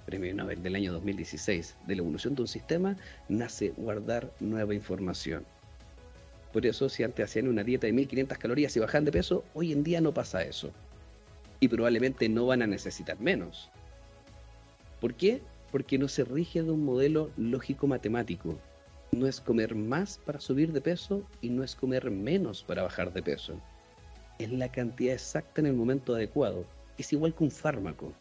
Premio 0.06 0.34
Nobel 0.34 0.62
del 0.62 0.76
año 0.76 0.92
2016. 0.92 1.78
De 1.88 1.96
la 1.96 2.02
evolución 2.02 2.36
de 2.36 2.42
un 2.42 2.48
sistema 2.48 2.98
nace 3.30 3.70
guardar 3.78 4.34
nueva 4.40 4.74
información. 4.74 5.46
Por 6.52 6.66
eso, 6.66 6.90
si 6.90 7.04
antes 7.04 7.26
hacían 7.26 7.48
una 7.48 7.64
dieta 7.64 7.88
de 7.88 7.94
1500 7.94 8.38
calorías 8.38 8.76
y 8.76 8.80
bajan 8.80 9.06
de 9.06 9.12
peso, 9.12 9.46
hoy 9.54 9.72
en 9.72 9.84
día 9.84 10.02
no 10.02 10.14
pasa 10.14 10.44
eso. 10.44 10.72
Y 11.60 11.68
probablemente 11.68 12.28
no 12.28 12.48
van 12.48 12.62
a 12.62 12.68
necesitar 12.68 13.20
menos. 13.20 13.70
¿Por 15.00 15.14
qué? 15.14 15.42
Porque 15.72 15.98
no 15.98 16.08
se 16.08 16.26
rige 16.26 16.64
de 16.64 16.72
un 16.72 16.84
modelo 16.84 17.30
lógico-matemático. 17.38 18.60
No 19.12 19.28
es 19.28 19.40
comer 19.40 19.76
más 19.76 20.18
para 20.18 20.42
subir 20.42 20.74
de 20.74 20.82
peso 20.82 21.24
y 21.42 21.50
no 21.50 21.64
es 21.64 21.76
comer 21.76 22.10
menos 22.12 22.64
para 22.64 22.84
bajar 22.84 23.14
de 23.14 23.22
peso. 23.22 23.62
Es 24.40 24.52
la 24.52 24.72
cantidad 24.72 25.14
exacta 25.14 25.62
en 25.62 25.68
el 25.68 25.74
momento 25.74 26.16
adecuado. 26.16 26.66
Es 27.00 27.14
igual 27.14 27.34
que 27.34 27.46
un 27.46 27.50
fármaco. 27.50 28.14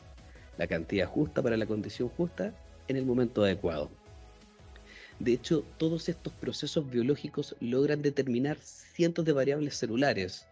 La 0.56 0.68
cantidad 0.68 1.08
justa 1.08 1.42
para 1.42 1.56
la 1.56 1.66
condición 1.66 2.08
justa 2.08 2.54
en 2.86 2.96
el 2.96 3.04
momento 3.04 3.42
adecuado. 3.42 3.90
De 5.18 5.32
hecho, 5.32 5.64
todos 5.78 6.08
estos 6.08 6.32
procesos 6.34 6.88
biológicos 6.88 7.56
logran 7.58 8.02
determinar 8.02 8.56
cientos 8.58 9.24
de 9.24 9.32
variables 9.32 9.76
celulares. 9.76 10.46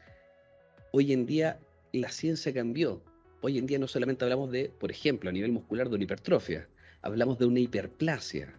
Hoy 0.91 1.13
en 1.13 1.25
día 1.25 1.61
la 1.93 2.11
ciencia 2.11 2.53
cambió. 2.53 3.01
Hoy 3.43 3.59
en 3.59 3.67
día 3.67 3.79
no 3.79 3.87
solamente 3.87 4.25
hablamos 4.25 4.51
de, 4.51 4.71
por 4.71 4.91
ejemplo, 4.91 5.31
a 5.31 5.33
nivel 5.33 5.53
muscular 5.53 5.89
de 5.89 5.95
una 5.95 6.05
hipertrofia, 6.05 6.69
hablamos 7.03 7.39
de 7.39 7.47
una 7.47 7.61
hiperplasia, 7.61 8.53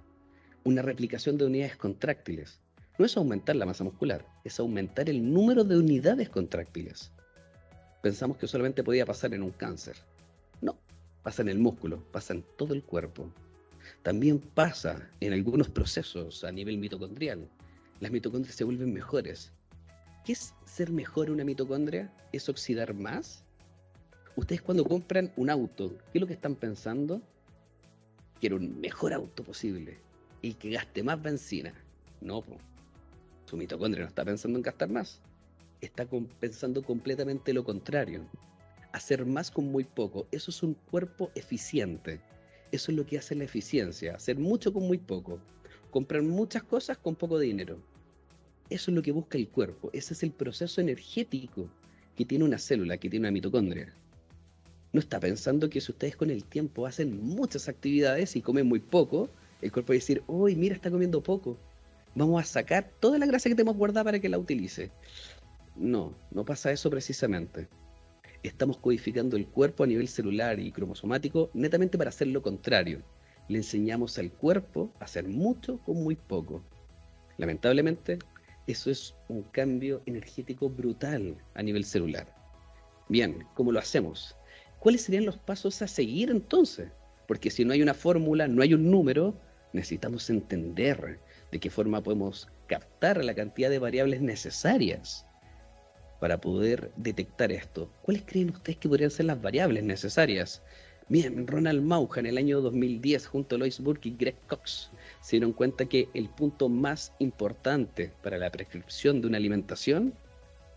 una 0.63 0.81
replicación 0.81 1.37
de 1.37 1.45
unidades 1.45 1.75
contráctiles. 1.75 2.61
No 2.97 3.05
es 3.05 3.17
aumentar 3.17 3.57
la 3.57 3.65
masa 3.65 3.83
muscular, 3.83 4.25
es 4.45 4.61
aumentar 4.61 5.09
el 5.09 5.33
número 5.33 5.65
de 5.65 5.77
unidades 5.77 6.29
contráctiles. 6.29 7.11
Pensamos 8.01 8.37
que 8.37 8.47
solamente 8.47 8.83
podía 8.83 9.05
pasar 9.05 9.33
en 9.33 9.43
un 9.43 9.51
cáncer. 9.51 9.95
No, 10.61 10.77
pasa 11.23 11.41
en 11.41 11.49
el 11.49 11.59
músculo, 11.59 12.03
pasa 12.11 12.33
en 12.33 12.43
todo 12.57 12.73
el 12.73 12.83
cuerpo 12.83 13.31
también 14.03 14.39
pasa 14.39 15.09
en 15.19 15.33
algunos 15.33 15.69
procesos 15.69 16.43
a 16.43 16.51
nivel 16.51 16.77
mitocondrial. 16.77 17.47
Las 17.99 18.11
mitocondrias 18.11 18.55
se 18.55 18.63
vuelven 18.63 18.93
mejores. 18.93 19.51
¿Qué 20.25 20.33
es 20.33 20.53
ser 20.65 20.91
mejor 20.91 21.29
una 21.29 21.43
mitocondria? 21.43 22.11
¿Es 22.31 22.49
oxidar 22.49 22.93
más? 22.93 23.43
Ustedes 24.35 24.61
cuando 24.61 24.85
compran 24.85 25.31
un 25.35 25.49
auto, 25.49 25.97
¿qué 26.11 26.19
es 26.19 26.21
lo 26.21 26.27
que 26.27 26.33
están 26.33 26.55
pensando? 26.55 27.21
Quiero 28.39 28.57
un 28.57 28.79
mejor 28.79 29.13
auto 29.13 29.43
posible 29.43 29.97
y 30.41 30.53
que 30.53 30.69
gaste 30.69 31.01
más 31.01 31.21
benzina. 31.21 31.73
No, 32.21 32.43
su 33.45 33.57
mitocondria 33.57 34.03
no 34.03 34.09
está 34.09 34.23
pensando 34.23 34.59
en 34.59 34.63
gastar 34.63 34.89
más. 34.89 35.21
Está 35.81 36.07
pensando 36.39 36.83
completamente 36.83 37.53
lo 37.53 37.63
contrario. 37.63 38.25
Hacer 38.91 39.25
más 39.25 39.51
con 39.51 39.71
muy 39.71 39.83
poco. 39.83 40.27
Eso 40.31 40.51
es 40.51 40.63
un 40.63 40.73
cuerpo 40.73 41.31
eficiente. 41.35 42.19
Eso 42.71 42.91
es 42.91 42.97
lo 42.97 43.05
que 43.05 43.17
hace 43.17 43.33
la 43.33 43.45
eficiencia, 43.45 44.15
hacer 44.15 44.37
mucho 44.37 44.73
con 44.73 44.83
muy 44.83 44.97
poco, 44.97 45.39
comprar 45.89 46.21
muchas 46.21 46.63
cosas 46.63 46.97
con 46.97 47.15
poco 47.15 47.39
dinero. 47.39 47.79
Eso 48.69 48.91
es 48.91 48.95
lo 48.95 49.01
que 49.01 49.13
busca 49.13 49.37
el 49.37 49.47
cuerpo, 49.47 49.89
ese 49.93 50.13
es 50.13 50.23
el 50.23 50.31
proceso 50.31 50.81
energético 50.81 51.69
que 52.17 52.25
tiene 52.25 52.43
una 52.43 52.57
célula, 52.57 52.97
que 52.97 53.09
tiene 53.09 53.27
una 53.27 53.31
mitocondria. 53.31 53.93
No 54.91 54.99
está 54.99 55.19
pensando 55.19 55.69
que 55.69 55.79
si 55.79 55.93
ustedes 55.93 56.17
con 56.17 56.29
el 56.29 56.43
tiempo 56.43 56.85
hacen 56.85 57.23
muchas 57.23 57.69
actividades 57.69 58.35
y 58.35 58.41
comen 58.41 58.67
muy 58.67 58.79
poco, 58.79 59.29
el 59.61 59.71
cuerpo 59.71 59.93
va 59.93 59.95
a 59.95 59.99
decir, 59.99 60.21
uy, 60.27 60.55
mira, 60.55 60.75
está 60.75 60.91
comiendo 60.91 61.23
poco. 61.23 61.57
Vamos 62.15 62.41
a 62.41 62.45
sacar 62.45 62.91
toda 62.99 63.17
la 63.17 63.27
grasa 63.27 63.47
que 63.47 63.55
tenemos 63.55 63.77
guardada 63.77 64.03
para 64.03 64.19
que 64.19 64.27
la 64.27 64.39
utilice. 64.39 64.91
No, 65.77 66.15
no 66.31 66.43
pasa 66.43 66.71
eso 66.71 66.89
precisamente 66.89 67.67
estamos 68.43 68.77
codificando 68.77 69.37
el 69.37 69.47
cuerpo 69.47 69.83
a 69.83 69.87
nivel 69.87 70.07
celular 70.07 70.59
y 70.59 70.71
cromosomático 70.71 71.49
netamente 71.53 71.97
para 71.97 72.09
hacer 72.09 72.27
lo 72.27 72.41
contrario. 72.41 73.01
Le 73.47 73.57
enseñamos 73.57 74.17
al 74.17 74.31
cuerpo 74.31 74.91
a 74.99 75.05
hacer 75.05 75.27
mucho 75.27 75.79
con 75.79 76.03
muy 76.03 76.15
poco. 76.15 76.63
Lamentablemente, 77.37 78.19
eso 78.65 78.91
es 78.91 79.15
un 79.29 79.43
cambio 79.43 80.01
energético 80.05 80.69
brutal 80.69 81.37
a 81.53 81.63
nivel 81.63 81.85
celular. 81.85 82.33
Bien, 83.09 83.45
¿cómo 83.53 83.71
lo 83.71 83.79
hacemos? 83.79 84.35
¿Cuáles 84.79 85.03
serían 85.03 85.25
los 85.25 85.37
pasos 85.37 85.81
a 85.81 85.87
seguir 85.87 86.29
entonces? 86.29 86.91
Porque 87.27 87.49
si 87.49 87.63
no 87.63 87.73
hay 87.73 87.81
una 87.81 87.93
fórmula, 87.93 88.47
no 88.47 88.61
hay 88.61 88.73
un 88.73 88.89
número, 88.89 89.35
necesitamos 89.73 90.29
entender 90.29 91.19
de 91.51 91.59
qué 91.59 91.69
forma 91.69 92.03
podemos 92.03 92.49
captar 92.67 93.23
la 93.23 93.33
cantidad 93.33 93.69
de 93.69 93.79
variables 93.79 94.21
necesarias 94.21 95.26
para 96.19 96.39
poder 96.39 96.91
detectar 96.95 97.51
esto. 97.51 97.89
¿Cuáles 98.01 98.23
creen 98.25 98.49
ustedes 98.49 98.77
que 98.77 98.89
podrían 98.89 99.11
ser 99.11 99.25
las 99.25 99.41
variables 99.41 99.83
necesarias? 99.83 100.61
Bien, 101.09 101.47
Ronald 101.47 101.81
Mauja 101.81 102.19
en 102.19 102.25
el 102.25 102.37
año 102.37 102.59
2010 102.59 103.27
junto 103.27 103.55
a 103.55 103.59
Lois 103.59 103.79
Burke 103.79 104.09
y 104.09 104.15
Greg 104.17 104.35
Cox 104.47 104.89
se 105.21 105.37
dieron 105.37 105.53
cuenta 105.53 105.85
que 105.85 106.09
el 106.13 106.27
punto 106.27 106.67
más 106.67 107.13
importante 107.19 108.11
para 108.21 108.37
la 108.37 108.49
prescripción 108.49 109.21
de 109.21 109.27
una 109.27 109.37
alimentación 109.37 110.13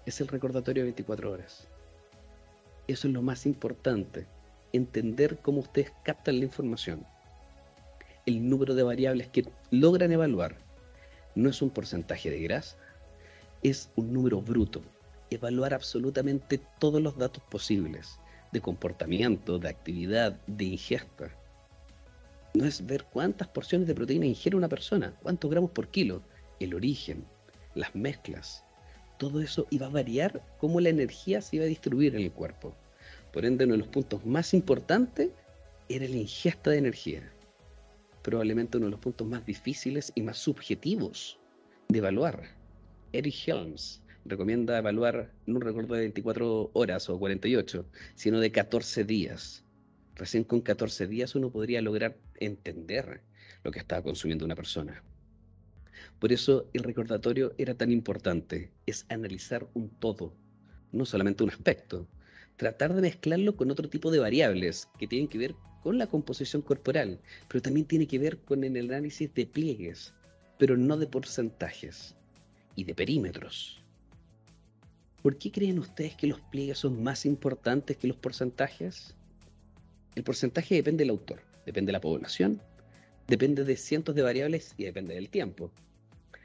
es 0.07 0.21
el 0.21 0.29
recordatorio 0.29 0.83
de 0.83 0.91
24 0.91 1.33
horas. 1.33 1.67
Eso 2.87 3.09
es 3.09 3.15
lo 3.15 3.23
más 3.23 3.45
importante, 3.45 4.27
entender 4.73 5.39
cómo 5.43 5.61
ustedes 5.61 5.93
captan 6.05 6.39
la 6.39 6.45
información. 6.45 7.05
El 8.25 8.49
número 8.49 8.75
de 8.75 8.85
variables 8.85 9.29
que 9.29 9.47
logran 9.71 10.13
evaluar 10.13 10.57
no 11.35 11.49
es 11.49 11.61
un 11.61 11.71
porcentaje 11.71 12.31
de 12.31 12.41
grasa, 12.41 12.77
es 13.63 13.91
un 13.97 14.13
número 14.13 14.41
bruto, 14.41 14.83
evaluar 15.31 15.75
absolutamente 15.75 16.61
todos 16.79 17.01
los 17.01 17.17
datos 17.17 17.43
posibles 17.45 18.19
de 18.53 18.61
comportamiento, 18.61 19.59
de 19.59 19.69
actividad, 19.69 20.41
de 20.47 20.65
ingesta. 20.65 21.31
No 22.55 22.65
es 22.65 22.85
ver 22.85 23.05
cuántas 23.05 23.49
porciones 23.49 23.87
de 23.87 23.95
proteína 23.95 24.27
ingiere 24.27 24.57
una 24.57 24.69
persona, 24.69 25.15
cuántos 25.23 25.51
gramos 25.51 25.71
por 25.71 25.89
kilo, 25.89 26.23
el 26.59 26.75
origen, 26.75 27.25
las 27.75 27.95
mezclas. 27.95 28.65
Todo 29.19 29.41
eso 29.41 29.67
iba 29.71 29.87
a 29.87 29.91
variar 29.91 30.43
cómo 30.59 30.81
la 30.81 30.89
energía 30.89 31.41
se 31.43 31.57
iba 31.57 31.65
a 31.65 31.69
distribuir 31.69 32.17
en 32.17 32.23
el 32.23 32.33
cuerpo. 32.33 32.75
Por 33.33 33.45
ende, 33.45 33.65
uno 33.65 33.75
de 33.75 33.79
los 33.79 33.89
puntos 33.89 34.27
más 34.27 34.53
importantes 34.55 35.31
era 35.89 36.09
la 36.09 36.17
ingesta 36.17 36.71
de 36.71 36.79
energía. 36.79 37.33
Probablemente 38.23 38.79
uno 38.79 38.87
de 38.87 38.93
los 38.93 39.01
puntos 39.01 39.27
más 39.27 39.47
difíciles 39.47 40.11
y 40.15 40.23
más 40.23 40.39
subjetivos 40.39 41.39
de 41.89 41.99
evaluar. 41.99 42.43
Eric 43.13 43.35
Helms, 43.47 44.03
recomienda 44.31 44.79
evaluar 44.79 45.33
no 45.47 45.57
un 45.57 45.61
recuerdo 45.61 45.95
de 45.95 46.01
24 46.01 46.71
horas 46.73 47.11
o 47.11 47.19
48, 47.19 47.87
sino 48.15 48.41
de 48.41 48.51
14 48.51 49.05
días. 49.05 49.65
Recién 50.15 50.45
con 50.45 50.61
14 50.61 51.07
días 51.07 51.35
uno 51.35 51.51
podría 51.51 51.83
lograr 51.83 52.17
entender 52.37 53.21
lo 53.63 53.71
que 53.71 53.79
estaba 53.81 54.03
consumiendo 54.03 54.45
una 54.45 54.55
persona. 54.55 55.03
Por 56.19 56.33
eso 56.33 56.71
el 56.73 56.85
recordatorio 56.85 57.53
era 57.59 57.75
tan 57.75 57.91
importante, 57.91 58.71
es 58.87 59.07
analizar 59.09 59.67
un 59.75 59.91
todo, 59.91 60.35
no 60.93 61.05
solamente 61.05 61.45
un 61.45 61.51
aspecto. 61.51 62.07
Tratar 62.57 62.95
de 62.95 63.03
mezclarlo 63.03 63.57
con 63.57 63.71
otro 63.71 63.89
tipo 63.89 64.11
de 64.11 64.19
variables 64.19 64.89
que 64.99 65.07
tienen 65.07 65.29
que 65.29 65.39
ver 65.39 65.55
con 65.83 65.99
la 65.99 66.07
composición 66.07 66.63
corporal, 66.63 67.21
pero 67.49 67.63
también 67.63 67.87
tiene 67.87 68.07
que 68.07 68.19
ver 68.19 68.39
con 68.39 68.65
el 68.65 68.77
análisis 68.77 69.33
de 69.35 69.47
pliegues, 69.47 70.13
pero 70.59 70.77
no 70.77 70.97
de 70.99 71.07
porcentajes 71.07 72.15
y 72.77 72.85
de 72.85 72.95
perímetros. 72.95 73.83
¿Por 75.23 75.37
qué 75.37 75.53
creen 75.53 75.79
ustedes 75.79 76.15
que 76.17 76.27
los 76.27 76.41
pliegues 76.41 76.79
son 76.79 77.03
más 77.03 77.27
importantes 77.27 77.99
que 77.99 78.09
los 78.09 78.17
porcentajes? 78.17 79.15
El 80.15 80.25
porcentaje 80.25 80.77
depende 80.77 81.03
del 81.03 81.11
autor, 81.11 81.43
depende 81.67 81.91
de 81.91 81.93
la 81.93 82.01
población, 82.01 82.63
depende 83.29 83.65
de 83.65 83.77
cientos 83.77 84.15
de 84.15 84.23
variables 84.23 84.75
y 84.79 84.85
depende 84.85 85.15
del 85.15 85.29
tiempo. 85.29 85.71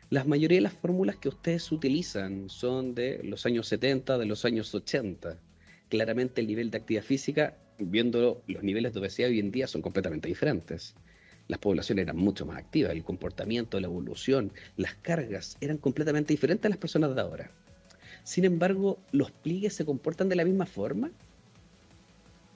La 0.10 0.26
mayoría 0.26 0.58
de 0.58 0.64
las 0.64 0.74
fórmulas 0.74 1.16
que 1.16 1.30
ustedes 1.30 1.72
utilizan 1.72 2.50
son 2.50 2.94
de 2.96 3.24
los 3.24 3.46
años 3.46 3.66
70, 3.70 4.18
de 4.18 4.26
los 4.26 4.44
años 4.44 4.76
80. 4.76 5.40
Claramente 5.88 6.42
el 6.42 6.48
nivel 6.48 6.70
de 6.70 6.78
actividad 6.78 7.04
física, 7.04 7.58
viendo 7.80 8.44
los 8.46 8.62
niveles 8.62 8.94
de 8.94 9.00
obesidad 9.00 9.30
hoy 9.30 9.40
en 9.40 9.52
día, 9.52 9.68
son 9.68 9.82
completamente 9.82 10.28
diferentes. 10.28 10.96
Las 11.48 11.60
poblaciones 11.60 12.04
eran 12.04 12.18
mucho 12.18 12.46
más 12.46 12.58
activas, 12.58 12.92
el 12.92 13.06
comportamiento, 13.06 13.80
la 13.80 13.88
evolución, 13.88 14.52
las 14.76 14.96
cargas 14.96 15.56
eran 15.62 15.78
completamente 15.78 16.34
diferentes 16.34 16.66
a 16.66 16.70
las 16.70 16.78
personas 16.78 17.16
de 17.16 17.22
ahora. 17.22 17.52
Sin 18.26 18.44
embargo, 18.44 18.98
los 19.12 19.32
pliegues 19.32 19.76
se 19.76 19.86
comportan 19.86 20.30
de 20.30 20.36
la 20.36 20.44
misma 20.44 20.66
forma. 20.66 21.12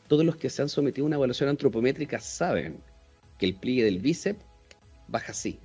Todos 0.07 0.25
los 0.25 0.35
que 0.35 0.49
se 0.49 0.63
han 0.63 0.67
sometido 0.67 1.05
a 1.05 1.07
una 1.07 1.15
evaluación 1.15 1.47
antropométrica 1.47 2.19
saben 2.19 2.81
que 3.37 3.45
el 3.45 3.53
pliegue 3.53 3.83
del 3.83 3.99
bíceps 3.99 4.43
baja 5.07 5.31
así. 5.31 5.59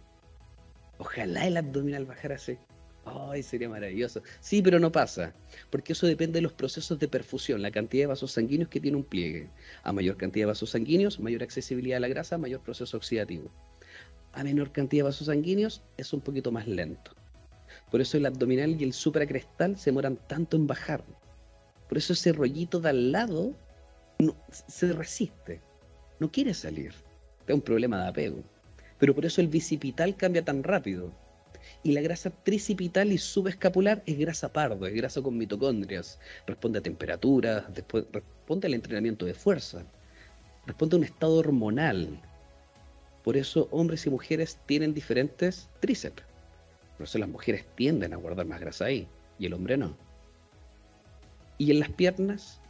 Ojalá 0.99 1.47
el 1.47 1.57
abdominal 1.57 2.05
bajara 2.05 2.35
así. 2.35 2.59
Ay, 3.07 3.43
sería 3.43 3.71
maravilloso. 3.71 4.23
Sí, 4.41 4.61
pero 4.61 4.79
no 4.79 4.93
pasa, 4.93 5.33
porque 5.71 5.95
eso 5.95 6.07
depende 6.07 6.35
de 6.35 6.43
los 6.43 6.53
procesos 6.53 6.99
de 6.99 7.09
perfusión, 7.09 7.63
la 7.63 7.71
cantidad 7.71 8.03
de 8.03 8.09
vasos 8.09 8.33
sanguíneos 8.33 8.69
que 8.69 8.81
tiene 8.81 8.99
un 8.99 9.05
pliegue. 9.05 9.49
A 9.85 9.93
mayor 9.95 10.19
cantidad 10.19 10.43
de 10.43 10.49
vasos 10.49 10.71
sanguíneos, 10.71 11.19
mayor 11.19 11.43
accesibilidad 11.43 11.97
a 11.97 12.01
la 12.01 12.09
grasa, 12.09 12.37
mayor 12.37 12.61
proceso 12.61 12.99
oxidativo. 12.99 13.51
A 14.35 14.45
menor 14.45 14.71
cantidad 14.71 15.01
de 15.01 15.09
vasos 15.09 15.29
sanguíneos, 15.29 15.83
es 15.97 16.13
un 16.13 16.21
poquito 16.21 16.53
más 16.53 16.67
lento. 16.67 17.13
Por 17.95 18.01
eso 18.01 18.17
el 18.17 18.27
abdominal 18.27 18.75
y 18.81 18.83
el 18.83 18.93
supracrestal 18.93 19.79
se 19.79 19.91
demoran 19.91 20.17
tanto 20.27 20.57
en 20.57 20.67
bajar. 20.67 21.05
Por 21.89 21.97
eso 21.97 22.13
ese 22.13 22.33
rollito 22.33 22.81
de 22.81 22.89
al 22.89 23.13
lado 23.13 23.55
se 24.67 24.93
resiste, 24.93 25.61
no 26.19 26.29
quiere 26.29 26.55
salir. 26.55 26.93
Es 27.47 27.55
un 27.55 27.61
problema 27.61 28.03
de 28.03 28.09
apego. 28.09 28.43
Pero 28.99 29.15
por 29.15 29.25
eso 29.25 29.41
el 29.41 29.47
bicipital 29.47 30.17
cambia 30.17 30.45
tan 30.45 30.65
rápido 30.65 31.13
y 31.85 31.93
la 31.93 32.01
grasa 32.01 32.31
tricipital 32.31 33.13
y 33.13 33.19
subescapular 33.19 34.03
es 34.07 34.19
grasa 34.19 34.53
pardo, 34.53 34.89
es 34.89 34.95
grasa 34.95 35.23
con 35.23 35.39
mitocondrias. 35.39 36.19
Responde 36.49 36.81
a 36.81 36.83
temperatura, 36.83 37.65
después, 37.73 38.07
responde 38.11 38.67
al 38.67 38.75
entrenamiento 38.75 39.25
de 39.25 39.35
fuerza, 39.35 39.87
responde 40.67 40.97
a 40.97 40.99
un 40.99 41.05
estado 41.05 41.37
hormonal. 41.37 42.21
Por 43.23 43.37
eso 43.37 43.69
hombres 43.71 44.05
y 44.05 44.11
mujeres 44.11 44.59
tienen 44.67 44.95
diferentes 44.95 45.71
tríceps. 45.79 46.34
Por 46.97 47.05
eso 47.05 47.19
las 47.19 47.29
mujeres 47.29 47.65
tienden 47.75 48.13
a 48.13 48.17
guardar 48.17 48.47
más 48.47 48.61
grasa 48.61 48.87
ahí 48.87 49.09
y 49.39 49.47
el 49.47 49.55
hombre 49.55 49.77
no. 49.77 49.97
Y 51.59 51.71
en 51.71 51.81
las 51.81 51.91
piernas, 51.91 52.61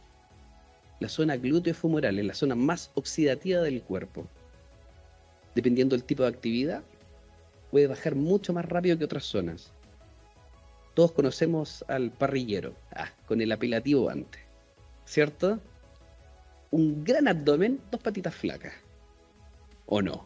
la 0.99 1.09
zona 1.09 1.37
glúteo 1.37 1.73
femoral 1.73 2.19
es 2.19 2.25
la 2.25 2.33
zona 2.33 2.55
más 2.55 2.91
oxidativa 2.95 3.61
del 3.61 3.81
cuerpo. 3.81 4.27
Dependiendo 5.53 5.95
del 5.95 6.05
tipo 6.05 6.23
de 6.23 6.29
actividad, 6.29 6.83
puede 7.71 7.87
bajar 7.87 8.15
mucho 8.15 8.53
más 8.53 8.65
rápido 8.65 8.97
que 8.97 9.05
otras 9.05 9.25
zonas. 9.25 9.71
Todos 10.93 11.11
conocemos 11.11 11.83
al 11.87 12.11
parrillero, 12.11 12.73
ah, 12.91 13.11
con 13.27 13.41
el 13.41 13.51
apelativo 13.51 14.09
antes, 14.09 14.41
¿cierto? 15.05 15.59
Un 16.71 17.03
gran 17.03 17.27
abdomen, 17.27 17.81
dos 17.91 18.01
patitas 18.01 18.33
flacas. 18.33 18.73
¿O 19.85 20.01
no? 20.01 20.25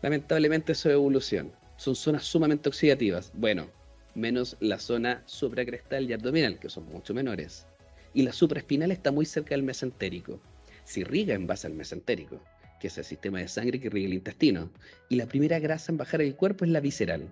Lamentablemente 0.00 0.72
eso 0.72 0.88
es 0.88 0.94
evolución. 0.94 1.52
Son 1.78 1.96
zonas 1.96 2.24
sumamente 2.24 2.68
oxidativas. 2.68 3.32
Bueno, 3.32 3.70
menos 4.14 4.58
la 4.60 4.78
zona 4.78 5.22
supracrestal 5.24 6.10
y 6.10 6.12
abdominal, 6.12 6.58
que 6.58 6.68
son 6.68 6.84
mucho 6.84 7.14
menores. 7.14 7.66
Y 8.12 8.22
la 8.22 8.32
supraespinal 8.34 8.90
está 8.90 9.10
muy 9.10 9.24
cerca 9.24 9.54
del 9.54 9.62
mesentérico. 9.62 10.38
Se 10.84 11.00
irriga 11.00 11.34
en 11.34 11.46
base 11.46 11.66
al 11.66 11.72
mesentérico 11.72 12.42
que 12.78 12.88
es 12.88 12.98
el 12.98 13.04
sistema 13.04 13.38
de 13.38 13.48
sangre 13.48 13.80
que 13.80 13.90
riega 13.90 14.08
el 14.08 14.14
intestino. 14.14 14.70
Y 15.08 15.16
la 15.16 15.26
primera 15.26 15.58
grasa 15.58 15.92
en 15.92 15.98
bajar 15.98 16.22
el 16.22 16.36
cuerpo 16.36 16.64
es 16.64 16.70
la 16.70 16.80
visceral. 16.80 17.28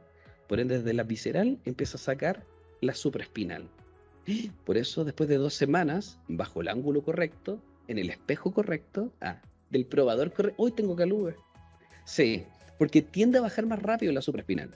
Por 0.48 0.60
ende, 0.60 0.78
desde 0.78 0.92
la 0.92 1.02
visceral 1.02 1.58
empieza 1.64 1.96
a 1.96 2.00
sacar 2.00 2.44
la 2.80 2.94
supraespinal. 2.94 3.68
Por 4.64 4.76
eso, 4.76 5.04
después 5.04 5.28
de 5.28 5.36
dos 5.36 5.54
semanas, 5.54 6.18
bajo 6.28 6.60
el 6.60 6.68
ángulo 6.68 7.02
correcto, 7.02 7.60
en 7.88 7.98
el 7.98 8.10
espejo 8.10 8.52
correcto, 8.52 9.12
ah, 9.20 9.40
del 9.70 9.86
probador 9.86 10.32
correcto, 10.32 10.62
hoy 10.62 10.72
tengo 10.72 10.96
calúa. 10.96 11.34
Sí, 12.04 12.44
porque 12.78 13.02
tiende 13.02 13.38
a 13.38 13.42
bajar 13.42 13.66
más 13.66 13.82
rápido 13.82 14.12
la 14.12 14.22
supraespinal. 14.22 14.70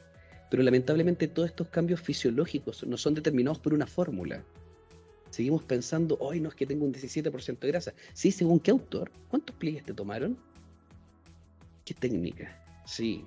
Pero 0.51 0.63
lamentablemente 0.63 1.29
todos 1.29 1.51
estos 1.51 1.69
cambios 1.69 2.01
fisiológicos 2.01 2.85
no 2.87 2.97
son 2.97 3.15
determinados 3.15 3.59
por 3.59 3.75
una 3.75 3.87
fórmula. 3.87 4.43
Seguimos 5.31 5.63
pensando, 5.63 6.17
hoy 6.21 6.41
no 6.41 6.49
es 6.49 6.55
que 6.57 6.67
tengo 6.67 6.85
un 6.85 6.93
17% 6.93 7.59
de 7.59 7.69
grasa. 7.69 7.95
Sí, 8.15 8.33
según 8.33 8.59
qué 8.59 8.73
autor, 8.73 9.13
¿cuántos 9.29 9.55
pliegues 9.57 9.85
te 9.85 9.95
tomaron? 9.95 10.37
técnica. 11.95 12.57
Sí. 12.87 13.25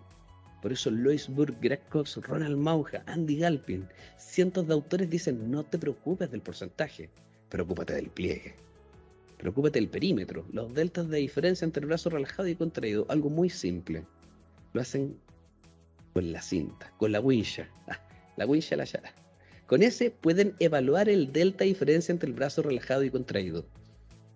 Por 0.62 0.72
eso 0.72 0.90
Lois 0.90 1.28
Burke, 1.28 1.58
Greg 1.62 1.82
Cox, 1.90 2.18
Ronald 2.18 2.58
Mauja, 2.58 3.04
Andy 3.08 3.38
Galpin, 3.38 3.88
cientos 4.18 4.68
de 4.68 4.74
autores 4.74 5.10
dicen 5.10 5.52
no 5.52 5.64
te 5.64 5.78
preocupes 5.78 6.32
del 6.32 6.42
porcentaje, 6.42 7.10
preocúpate 7.50 7.94
del 7.94 8.10
pliegue. 8.10 8.56
Preocúpate 9.38 9.80
del 9.80 9.90
perímetro, 9.90 10.46
los 10.54 10.74
deltas 10.74 11.10
de 11.10 11.18
diferencia 11.18 11.66
entre 11.66 11.82
el 11.82 11.88
brazo 11.88 12.10
relajado 12.10 12.48
y 12.48 12.56
contraído, 12.56 13.06
algo 13.10 13.30
muy 13.30 13.50
simple. 13.50 14.06
Lo 14.74 14.82
hacen 14.82 15.18
con 16.14 16.32
la 16.32 16.42
cinta, 16.42 16.92
con 16.98 17.12
la 17.12 17.20
wincha. 17.20 17.70
Ah, 17.88 18.00
la 18.38 18.46
wincha 18.46 18.76
la 18.76 18.86
llave. 18.86 19.10
Con 19.68 19.82
ese 19.82 20.12
pueden 20.12 20.56
evaluar 20.60 21.10
el 21.10 21.32
delta 21.32 21.64
de 21.64 21.70
diferencia 21.70 22.12
entre 22.12 22.28
el 22.28 22.36
brazo 22.36 22.62
relajado 22.62 23.04
y 23.04 23.10
contraído. 23.10 23.66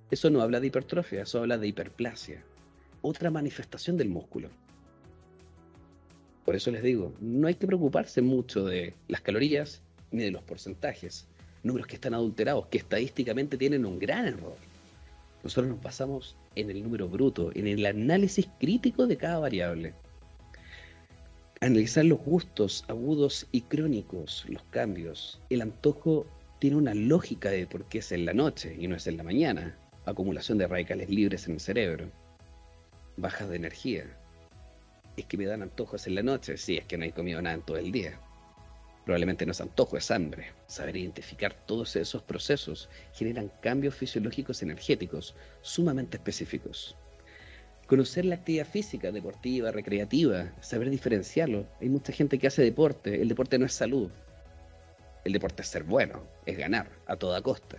Eso 0.09 0.29
no 0.29 0.41
habla 0.41 0.59
de 0.59 0.67
hipertrofia, 0.67 1.23
eso 1.23 1.39
habla 1.39 1.57
de 1.57 1.67
hiperplasia 1.67 2.43
otra 3.01 3.29
manifestación 3.29 3.97
del 3.97 4.09
músculo. 4.09 4.49
Por 6.45 6.55
eso 6.55 6.71
les 6.71 6.83
digo, 6.83 7.13
no 7.19 7.47
hay 7.47 7.55
que 7.55 7.67
preocuparse 7.67 8.21
mucho 8.21 8.65
de 8.65 8.93
las 9.07 9.21
calorías 9.21 9.81
ni 10.11 10.23
de 10.23 10.31
los 10.31 10.43
porcentajes, 10.43 11.27
números 11.63 11.87
que 11.87 11.95
están 11.95 12.13
adulterados, 12.13 12.67
que 12.67 12.77
estadísticamente 12.77 13.57
tienen 13.57 13.85
un 13.85 13.99
gran 13.99 14.25
error. 14.25 14.55
Nosotros 15.43 15.73
nos 15.73 15.81
basamos 15.81 16.37
en 16.55 16.69
el 16.69 16.81
número 16.83 17.09
bruto, 17.09 17.51
en 17.53 17.67
el 17.67 17.85
análisis 17.85 18.47
crítico 18.59 19.07
de 19.07 19.17
cada 19.17 19.39
variable. 19.39 19.93
Analizar 21.61 22.05
los 22.05 22.19
gustos 22.19 22.85
agudos 22.87 23.47
y 23.51 23.61
crónicos, 23.61 24.45
los 24.47 24.61
cambios. 24.69 25.41
El 25.49 25.61
antojo 25.61 26.27
tiene 26.59 26.75
una 26.75 26.93
lógica 26.93 27.49
de 27.49 27.65
por 27.65 27.85
qué 27.85 27.99
es 27.99 28.11
en 28.11 28.25
la 28.25 28.33
noche 28.33 28.75
y 28.79 28.87
no 28.87 28.95
es 28.95 29.07
en 29.07 29.17
la 29.17 29.23
mañana. 29.23 29.77
Acumulación 30.05 30.57
de 30.57 30.67
radicales 30.67 31.09
libres 31.09 31.47
en 31.47 31.55
el 31.55 31.59
cerebro 31.59 32.11
bajas 33.17 33.49
de 33.49 33.55
energía. 33.55 34.05
Es 35.17 35.25
que 35.25 35.37
me 35.37 35.45
dan 35.45 35.63
antojos 35.63 36.05
en 36.07 36.15
la 36.15 36.23
noche, 36.23 36.57
sí, 36.57 36.77
es 36.77 36.85
que 36.85 36.97
no 36.97 37.05
he 37.05 37.11
comido 37.11 37.41
nada 37.41 37.55
en 37.55 37.63
todo 37.63 37.77
el 37.77 37.91
día. 37.91 38.19
Probablemente 39.03 39.45
no 39.45 39.51
es 39.51 39.61
antojo, 39.61 39.97
es 39.97 40.11
hambre. 40.11 40.51
Saber 40.67 40.95
identificar 40.95 41.53
todos 41.65 41.95
esos 41.95 42.21
procesos 42.21 42.89
generan 43.13 43.51
cambios 43.61 43.95
fisiológicos 43.95 44.61
energéticos 44.61 45.33
sumamente 45.61 46.17
específicos. 46.17 46.95
Conocer 47.87 48.25
la 48.25 48.35
actividad 48.35 48.67
física, 48.67 49.13
deportiva, 49.13 49.71
recreativa, 49.71 50.51
saber 50.59 50.89
diferenciarlo. 50.89 51.65
Hay 51.79 51.87
mucha 51.87 52.11
gente 52.11 52.37
que 52.37 52.47
hace 52.47 52.61
deporte. 52.61 53.21
El 53.21 53.29
deporte 53.29 53.57
no 53.57 53.65
es 53.65 53.71
salud. 53.71 54.11
El 55.23 55.31
deporte 55.31 55.61
es 55.61 55.69
ser 55.69 55.83
bueno, 55.83 56.21
es 56.45 56.57
ganar 56.57 56.89
a 57.05 57.15
toda 57.15 57.41
costa. 57.41 57.77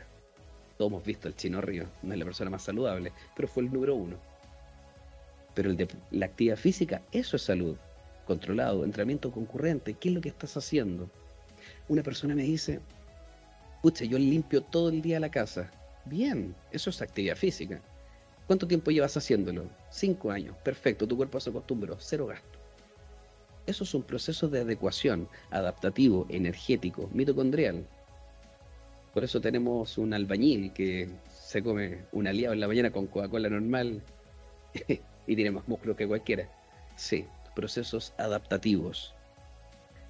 Todos 0.78 0.90
hemos 0.92 1.04
visto 1.04 1.28
el 1.28 1.36
Chino 1.36 1.60
Río, 1.60 1.84
no 2.02 2.14
es 2.14 2.18
la 2.18 2.24
persona 2.24 2.48
más 2.48 2.62
saludable, 2.62 3.12
pero 3.36 3.48
fue 3.48 3.64
el 3.64 3.72
número 3.72 3.96
uno. 3.96 4.16
Pero 5.54 5.76
la 6.10 6.26
actividad 6.26 6.56
física, 6.56 7.02
eso 7.12 7.36
es 7.36 7.42
salud. 7.42 7.76
Controlado, 8.26 8.84
entrenamiento 8.84 9.30
concurrente, 9.30 9.92
¿qué 9.92 10.08
es 10.08 10.14
lo 10.14 10.22
que 10.22 10.30
estás 10.30 10.56
haciendo? 10.56 11.10
Una 11.86 12.02
persona 12.02 12.34
me 12.34 12.44
dice, 12.44 12.80
pucha, 13.82 14.06
yo 14.06 14.18
limpio 14.18 14.62
todo 14.62 14.88
el 14.88 15.02
día 15.02 15.20
la 15.20 15.30
casa. 15.30 15.70
Bien, 16.06 16.54
eso 16.70 16.88
es 16.88 17.02
actividad 17.02 17.36
física. 17.36 17.82
¿Cuánto 18.48 18.66
tiempo 18.66 18.90
llevas 18.90 19.14
haciéndolo? 19.14 19.68
Cinco 19.90 20.30
años. 20.30 20.56
Perfecto, 20.64 21.06
tu 21.06 21.18
cuerpo 21.18 21.38
se 21.38 21.50
acostumbró, 21.50 21.98
cero 22.00 22.28
gasto. 22.28 22.58
Esos 23.66 23.90
son 23.90 24.02
procesos 24.02 24.50
de 24.50 24.60
adecuación, 24.60 25.28
adaptativo, 25.50 26.24
energético, 26.30 27.10
mitocondrial. 27.12 27.86
Por 29.12 29.22
eso 29.22 29.38
tenemos 29.42 29.98
un 29.98 30.14
albañil 30.14 30.72
que 30.72 31.10
se 31.30 31.62
come 31.62 32.06
un 32.10 32.26
aliado 32.26 32.54
en 32.54 32.60
la 32.60 32.68
mañana 32.68 32.90
con 32.90 33.06
Coca-Cola 33.06 33.50
normal 33.50 34.02
y 35.26 35.36
tiene 35.36 35.50
más 35.50 35.68
músculo 35.68 35.94
que 35.94 36.08
cualquiera. 36.08 36.48
Sí, 36.96 37.26
procesos 37.54 38.14
adaptativos. 38.16 39.14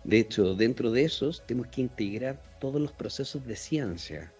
De 0.04 0.20
hecho, 0.20 0.54
dentro 0.54 0.92
de 0.92 1.02
esos 1.02 1.44
tenemos 1.44 1.72
que 1.72 1.80
integrar 1.80 2.40
todos 2.60 2.80
los 2.80 2.92
procesos 2.92 3.44
de 3.44 3.56
ciencia 3.56 4.32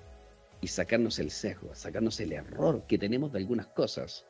y 0.60 0.66
sacarnos 0.66 1.18
el 1.18 1.30
sesgo, 1.30 1.74
sacarnos 1.74 2.20
el 2.20 2.32
error 2.32 2.84
que 2.86 2.98
tenemos 2.98 3.32
de 3.32 3.38
algunas 3.38 3.68
cosas. 3.68 4.26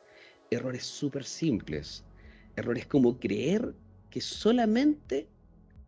Errores 0.51 0.83
súper 0.83 1.23
simples. 1.23 2.03
Errores 2.55 2.85
como 2.87 3.19
creer 3.19 3.73
que 4.09 4.21
solamente 4.21 5.27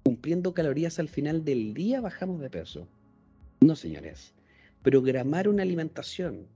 cumpliendo 0.03 0.53
calorías 0.53 0.99
al 0.99 1.09
final 1.09 1.43
del 1.43 1.73
día 1.73 2.01
bajamos 2.01 2.39
de 2.41 2.49
peso. 2.49 2.87
No, 3.59 3.75
señores. 3.75 4.33
Programar 4.81 5.47
una 5.47 5.63
alimentación 5.63 6.47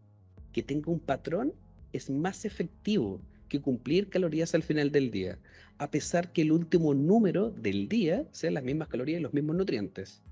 que 0.52 0.63
tenga 0.63 0.91
un 0.91 1.00
patrón 1.00 1.54
es 1.93 2.10
más 2.10 2.45
efectivo 2.45 3.21
que 3.50 3.62
cumplir 3.62 4.10
calorías 4.10 4.56
al 4.56 4.63
final 4.63 4.91
del 4.91 5.12
día, 5.12 5.38
a 5.78 5.91
pesar 5.91 6.34
que 6.34 6.41
el 6.41 6.52
último 6.52 6.93
número 6.93 7.52
del 7.52 7.88
día 7.88 8.26
sean 8.32 8.56
las 8.56 8.63
mismas 8.63 8.88
calorías 8.88 9.19
y 9.19 9.24
los 9.24 9.34
mismos 9.34 9.56
nutrientes. 9.56 10.24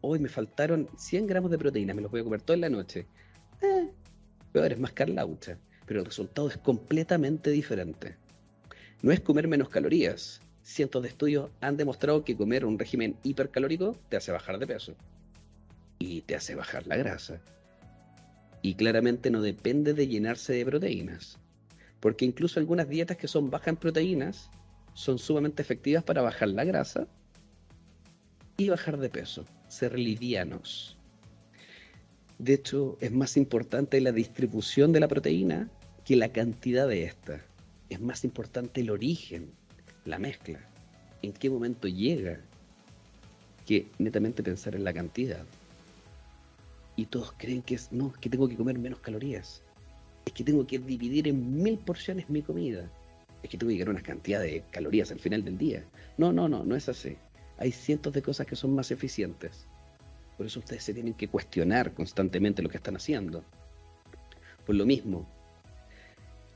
Hoy 0.00 0.18
me 0.18 0.28
faltaron 0.28 0.88
100 0.96 1.26
gramos 1.26 1.50
de 1.50 1.58
proteína, 1.58 1.94
me 1.94 2.02
los 2.02 2.10
voy 2.10 2.20
a 2.20 2.24
comer 2.24 2.42
toda 2.42 2.58
la 2.58 2.68
noche. 2.68 3.06
Eh, 3.62 3.90
peor, 4.52 4.72
es 4.72 4.78
más 4.78 4.92
carlaucha, 4.92 5.58
pero 5.86 6.00
el 6.00 6.06
resultado 6.06 6.48
es 6.48 6.56
completamente 6.58 7.50
diferente. 7.50 8.16
No 9.02 9.12
es 9.12 9.20
comer 9.20 9.48
menos 9.48 9.68
calorías. 9.68 10.40
Cientos 10.62 11.02
de 11.02 11.08
estudios 11.08 11.50
han 11.60 11.76
demostrado 11.76 12.24
que 12.24 12.36
comer 12.36 12.64
un 12.64 12.78
régimen 12.78 13.16
hipercalórico 13.22 13.96
te 14.08 14.16
hace 14.16 14.32
bajar 14.32 14.58
de 14.58 14.66
peso 14.66 14.96
y 15.98 16.22
te 16.22 16.34
hace 16.34 16.54
bajar 16.54 16.86
la 16.86 16.96
grasa. 16.96 17.40
Y 18.62 18.74
claramente 18.74 19.30
no 19.30 19.42
depende 19.42 19.94
de 19.94 20.08
llenarse 20.08 20.54
de 20.54 20.64
proteínas 20.64 21.38
porque 22.00 22.24
incluso 22.24 22.60
algunas 22.60 22.88
dietas 22.88 23.16
que 23.16 23.28
son 23.28 23.50
bajas 23.50 23.68
en 23.68 23.76
proteínas 23.76 24.50
son 24.94 25.18
sumamente 25.18 25.62
efectivas 25.62 26.04
para 26.04 26.22
bajar 26.22 26.48
la 26.48 26.64
grasa 26.64 27.08
y 28.56 28.68
bajar 28.68 28.98
de 28.98 29.10
peso, 29.10 29.44
ser 29.68 29.98
livianos. 29.98 30.96
De 32.38 32.54
hecho, 32.54 32.98
es 33.00 33.12
más 33.12 33.36
importante 33.36 34.00
la 34.00 34.12
distribución 34.12 34.92
de 34.92 35.00
la 35.00 35.08
proteína 35.08 35.70
que 36.04 36.16
la 36.16 36.28
cantidad 36.30 36.86
de 36.86 37.04
esta. 37.04 37.40
Es 37.88 38.00
más 38.00 38.24
importante 38.24 38.80
el 38.80 38.90
origen, 38.90 39.50
la 40.04 40.18
mezcla, 40.18 40.60
en 41.22 41.32
qué 41.32 41.50
momento 41.50 41.88
llega, 41.88 42.40
que 43.66 43.86
netamente 43.98 44.42
pensar 44.42 44.74
en 44.74 44.84
la 44.84 44.92
cantidad. 44.92 45.44
Y 46.94 47.06
todos 47.06 47.32
creen 47.36 47.62
que 47.62 47.74
es, 47.74 47.92
no, 47.92 48.12
que 48.12 48.30
tengo 48.30 48.48
que 48.48 48.56
comer 48.56 48.78
menos 48.78 49.00
calorías. 49.00 49.62
Es 50.24 50.32
que 50.32 50.44
tengo 50.44 50.66
que 50.66 50.78
dividir 50.78 51.28
en 51.28 51.62
mil 51.62 51.78
porciones 51.78 52.28
mi 52.30 52.42
comida. 52.42 52.90
Es 53.42 53.50
que 53.50 53.58
tengo 53.58 53.68
que 53.68 53.74
llegar 53.74 53.88
a 53.88 53.92
una 53.92 54.02
cantidad 54.02 54.40
de 54.40 54.64
calorías 54.70 55.10
al 55.10 55.20
final 55.20 55.44
del 55.44 55.58
día. 55.58 55.84
No, 56.16 56.32
no, 56.32 56.48
no, 56.48 56.64
no 56.64 56.74
es 56.74 56.88
así. 56.88 57.16
Hay 57.58 57.72
cientos 57.72 58.12
de 58.12 58.22
cosas 58.22 58.46
que 58.46 58.56
son 58.56 58.74
más 58.74 58.90
eficientes. 58.90 59.66
Por 60.36 60.46
eso 60.46 60.60
ustedes 60.60 60.82
se 60.82 60.94
tienen 60.94 61.14
que 61.14 61.28
cuestionar 61.28 61.94
constantemente 61.94 62.62
lo 62.62 62.68
que 62.68 62.76
están 62.76 62.96
haciendo. 62.96 63.44
Por 64.66 64.74
lo 64.74 64.84
mismo, 64.84 65.26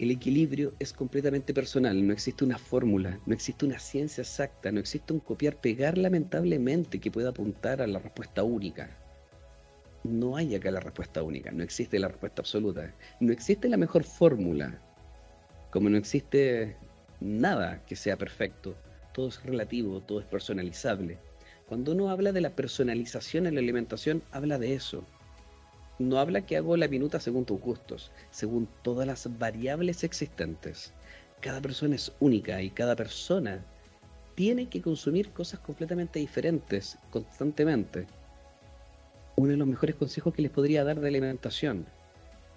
el 0.00 0.10
equilibrio 0.10 0.74
es 0.78 0.92
completamente 0.92 1.52
personal, 1.52 2.06
no 2.06 2.12
existe 2.12 2.44
una 2.44 2.56
fórmula, 2.56 3.20
no 3.26 3.34
existe 3.34 3.66
una 3.66 3.78
ciencia 3.78 4.22
exacta, 4.22 4.72
no 4.72 4.80
existe 4.80 5.12
un 5.12 5.20
copiar-pegar 5.20 5.98
lamentablemente 5.98 6.98
que 6.98 7.10
pueda 7.10 7.28
apuntar 7.28 7.82
a 7.82 7.86
la 7.86 7.98
respuesta 7.98 8.42
única. 8.42 8.96
No 10.02 10.36
hay 10.36 10.54
acá 10.54 10.70
la 10.70 10.80
respuesta 10.80 11.22
única, 11.22 11.50
no 11.50 11.62
existe 11.62 11.98
la 11.98 12.08
respuesta 12.08 12.40
absoluta, 12.40 12.94
no 13.20 13.30
existe 13.30 13.68
la 13.68 13.76
mejor 13.76 14.04
fórmula, 14.04 14.80
como 15.70 15.90
no 15.90 15.98
existe 15.98 16.76
nada 17.20 17.84
que 17.84 17.94
sea 17.94 18.16
perfecto, 18.16 18.74
todo 19.20 19.28
es 19.28 19.44
relativo, 19.44 20.00
todo 20.00 20.20
es 20.20 20.24
personalizable. 20.24 21.18
Cuando 21.68 21.92
uno 21.92 22.08
habla 22.08 22.32
de 22.32 22.40
la 22.40 22.56
personalización 22.56 23.46
en 23.46 23.54
la 23.54 23.60
alimentación, 23.60 24.22
habla 24.32 24.58
de 24.58 24.72
eso. 24.72 25.04
No 25.98 26.18
habla 26.18 26.46
que 26.46 26.56
hago 26.56 26.74
la 26.78 26.88
minuta 26.88 27.20
según 27.20 27.44
tus 27.44 27.60
gustos, 27.60 28.10
según 28.30 28.66
todas 28.80 29.06
las 29.06 29.38
variables 29.38 30.04
existentes. 30.04 30.94
Cada 31.40 31.60
persona 31.60 31.96
es 31.96 32.12
única 32.18 32.62
y 32.62 32.70
cada 32.70 32.96
persona 32.96 33.62
tiene 34.36 34.70
que 34.70 34.80
consumir 34.80 35.28
cosas 35.32 35.60
completamente 35.60 36.18
diferentes 36.18 36.96
constantemente 37.10 38.06
uno 39.36 39.50
de 39.50 39.58
los 39.58 39.68
mejores 39.68 39.96
consejos 39.96 40.32
que 40.32 40.42
les 40.42 40.50
podría 40.50 40.82
dar 40.82 40.98
de 40.98 41.08
alimentación. 41.08 41.84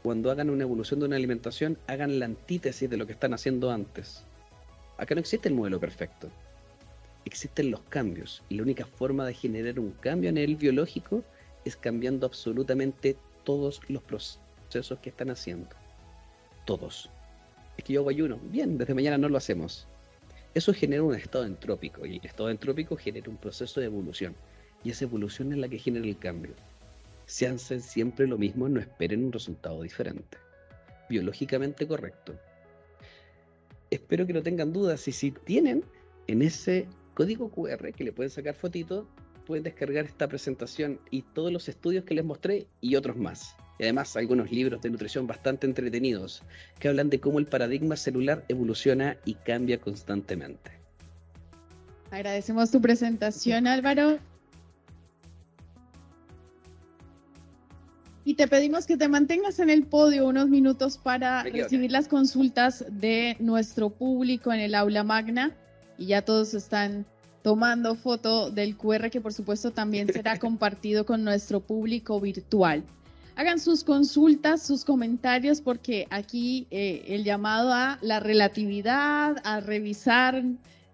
Cuando 0.01 0.31
hagan 0.31 0.49
una 0.49 0.63
evolución 0.63 1.01
de 1.01 1.07
una 1.07 1.17
alimentación, 1.17 1.77
hagan 1.87 2.19
la 2.19 2.25
antítesis 2.25 2.89
de 2.89 2.97
lo 2.97 3.05
que 3.05 3.13
están 3.13 3.33
haciendo 3.33 3.69
antes. 3.69 4.23
Acá 4.97 5.15
no 5.15 5.21
existe 5.21 5.49
el 5.49 5.55
modelo 5.55 5.79
perfecto. 5.79 6.29
Existen 7.25 7.71
los 7.71 7.81
cambios 7.81 8.43
y 8.49 8.55
la 8.55 8.63
única 8.63 8.85
forma 8.85 9.25
de 9.25 9.33
generar 9.33 9.79
un 9.79 9.91
cambio 9.91 10.29
a 10.29 10.33
nivel 10.33 10.55
biológico 10.55 11.23
es 11.65 11.75
cambiando 11.77 12.25
absolutamente 12.25 13.15
todos 13.43 13.81
los 13.87 14.03
procesos 14.03 14.99
que 14.99 15.09
están 15.09 15.29
haciendo. 15.29 15.69
Todos. 16.65 17.09
Es 17.77 17.83
que 17.83 17.93
yo 17.93 18.01
hago 18.01 18.09
ayuno. 18.09 18.39
Bien, 18.43 18.77
desde 18.77 18.93
mañana 18.93 19.17
no 19.17 19.29
lo 19.29 19.37
hacemos. 19.37 19.87
Eso 20.53 20.73
genera 20.73 21.03
un 21.03 21.15
estado 21.15 21.45
entrópico 21.45 22.05
y 22.05 22.17
el 22.17 22.25
estado 22.25 22.49
entrópico 22.49 22.95
genera 22.95 23.29
un 23.29 23.37
proceso 23.37 23.79
de 23.79 23.87
evolución. 23.87 24.35
Y 24.83 24.91
esa 24.91 25.05
evolución 25.05 25.51
es 25.51 25.57
la 25.57 25.69
que 25.69 25.79
genera 25.79 26.05
el 26.05 26.17
cambio. 26.17 26.53
Si 27.25 27.45
hacen 27.45 27.81
siempre 27.81 28.27
lo 28.27 28.37
mismo, 28.37 28.67
no 28.67 28.79
esperen 28.79 29.25
un 29.25 29.31
resultado 29.31 29.81
diferente. 29.81 30.37
Biológicamente 31.09 31.87
correcto. 31.87 32.35
Espero 33.89 34.27
que 34.27 34.33
no 34.33 34.43
tengan 34.43 34.73
dudas 34.73 35.07
y 35.07 35.11
si 35.11 35.31
tienen 35.31 35.83
en 36.27 36.41
ese 36.41 36.87
código 37.13 37.49
QR 37.49 37.93
que 37.93 38.03
le 38.03 38.11
pueden 38.11 38.29
sacar 38.29 38.55
fotito, 38.55 39.07
pueden 39.45 39.63
descargar 39.63 40.05
esta 40.05 40.27
presentación 40.27 40.99
y 41.11 41.21
todos 41.21 41.51
los 41.51 41.67
estudios 41.69 42.05
que 42.05 42.15
les 42.15 42.25
mostré 42.25 42.67
y 42.81 42.95
otros 42.95 43.17
más. 43.17 43.55
Y 43.79 43.83
además 43.83 44.15
algunos 44.15 44.51
libros 44.51 44.81
de 44.81 44.89
nutrición 44.89 45.27
bastante 45.27 45.67
entretenidos 45.67 46.43
que 46.79 46.87
hablan 46.87 47.09
de 47.09 47.19
cómo 47.19 47.39
el 47.39 47.47
paradigma 47.47 47.95
celular 47.95 48.45
evoluciona 48.47 49.17
y 49.25 49.35
cambia 49.35 49.79
constantemente. 49.79 50.71
Agradecemos 52.11 52.71
tu 52.71 52.79
presentación 52.79 53.67
Álvaro. 53.67 54.19
Y 58.25 58.35
te 58.35 58.47
pedimos 58.47 58.85
que 58.85 58.95
te 58.95 59.09
mantengas 59.09 59.59
en 59.59 59.69
el 59.69 59.85
podio 59.85 60.27
unos 60.27 60.47
minutos 60.47 60.97
para 60.97 61.43
recibir 61.43 61.91
las 61.91 62.07
consultas 62.07 62.85
de 62.89 63.35
nuestro 63.39 63.89
público 63.89 64.53
en 64.53 64.61
el 64.61 64.75
aula 64.75 65.03
magna. 65.03 65.57
Y 65.97 66.07
ya 66.07 66.23
todos 66.23 66.53
están 66.53 67.05
tomando 67.43 67.95
foto 67.95 68.49
del 68.49 68.77
QR 68.77 69.09
que 69.09 69.21
por 69.21 69.33
supuesto 69.33 69.71
también 69.71 70.11
será 70.11 70.39
compartido 70.39 71.05
con 71.05 71.23
nuestro 71.23 71.59
público 71.59 72.19
virtual. 72.19 72.83
Hagan 73.35 73.59
sus 73.59 73.83
consultas, 73.83 74.61
sus 74.61 74.85
comentarios, 74.85 75.59
porque 75.59 76.07
aquí 76.11 76.67
eh, 76.69 77.03
el 77.07 77.23
llamado 77.23 77.73
a 77.73 77.97
la 78.01 78.19
relatividad, 78.19 79.37
a 79.43 79.59
revisar 79.59 80.43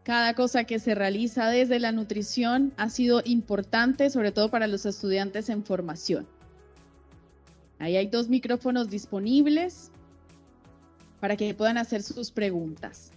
cada 0.04 0.34
cosa 0.34 0.64
que 0.64 0.80
se 0.80 0.96
realiza 0.96 1.50
desde 1.50 1.80
la 1.80 1.92
nutrición 1.92 2.74
ha 2.78 2.90
sido 2.90 3.22
importante, 3.26 4.10
sobre 4.10 4.32
todo 4.32 4.50
para 4.50 4.68
los 4.68 4.86
estudiantes 4.86 5.50
en 5.50 5.64
formación. 5.64 6.28
Ahí 7.78 7.96
hay 7.96 8.08
dos 8.08 8.30
micrófonos 8.30 8.90
disponibles 8.90 9.92
para 11.20 11.36
que 11.36 11.54
puedan 11.54 11.78
hacer 11.78 12.04
sus 12.04 12.32
preguntas. 12.32 13.12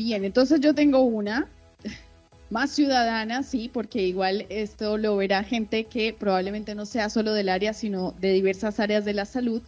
Bien, 0.00 0.24
entonces 0.24 0.60
yo 0.60 0.74
tengo 0.74 1.02
una 1.02 1.46
más 2.48 2.70
ciudadana, 2.70 3.42
sí, 3.42 3.70
porque 3.70 4.00
igual 4.00 4.46
esto 4.48 4.96
lo 4.96 5.14
verá 5.14 5.44
gente 5.44 5.84
que 5.84 6.14
probablemente 6.18 6.74
no 6.74 6.86
sea 6.86 7.10
solo 7.10 7.34
del 7.34 7.50
área, 7.50 7.74
sino 7.74 8.12
de 8.12 8.32
diversas 8.32 8.80
áreas 8.80 9.04
de 9.04 9.12
la 9.12 9.26
salud. 9.26 9.60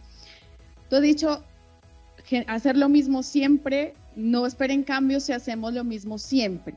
Tú 0.89 0.99
dicho, 1.01 1.43
hacer 2.47 2.77
lo 2.77 2.89
mismo 2.89 3.21
siempre, 3.21 3.93
no 4.15 4.47
esperen 4.47 4.81
cambios 4.81 5.25
si 5.25 5.33
hacemos 5.33 5.71
lo 5.71 5.83
mismo 5.83 6.17
siempre. 6.17 6.73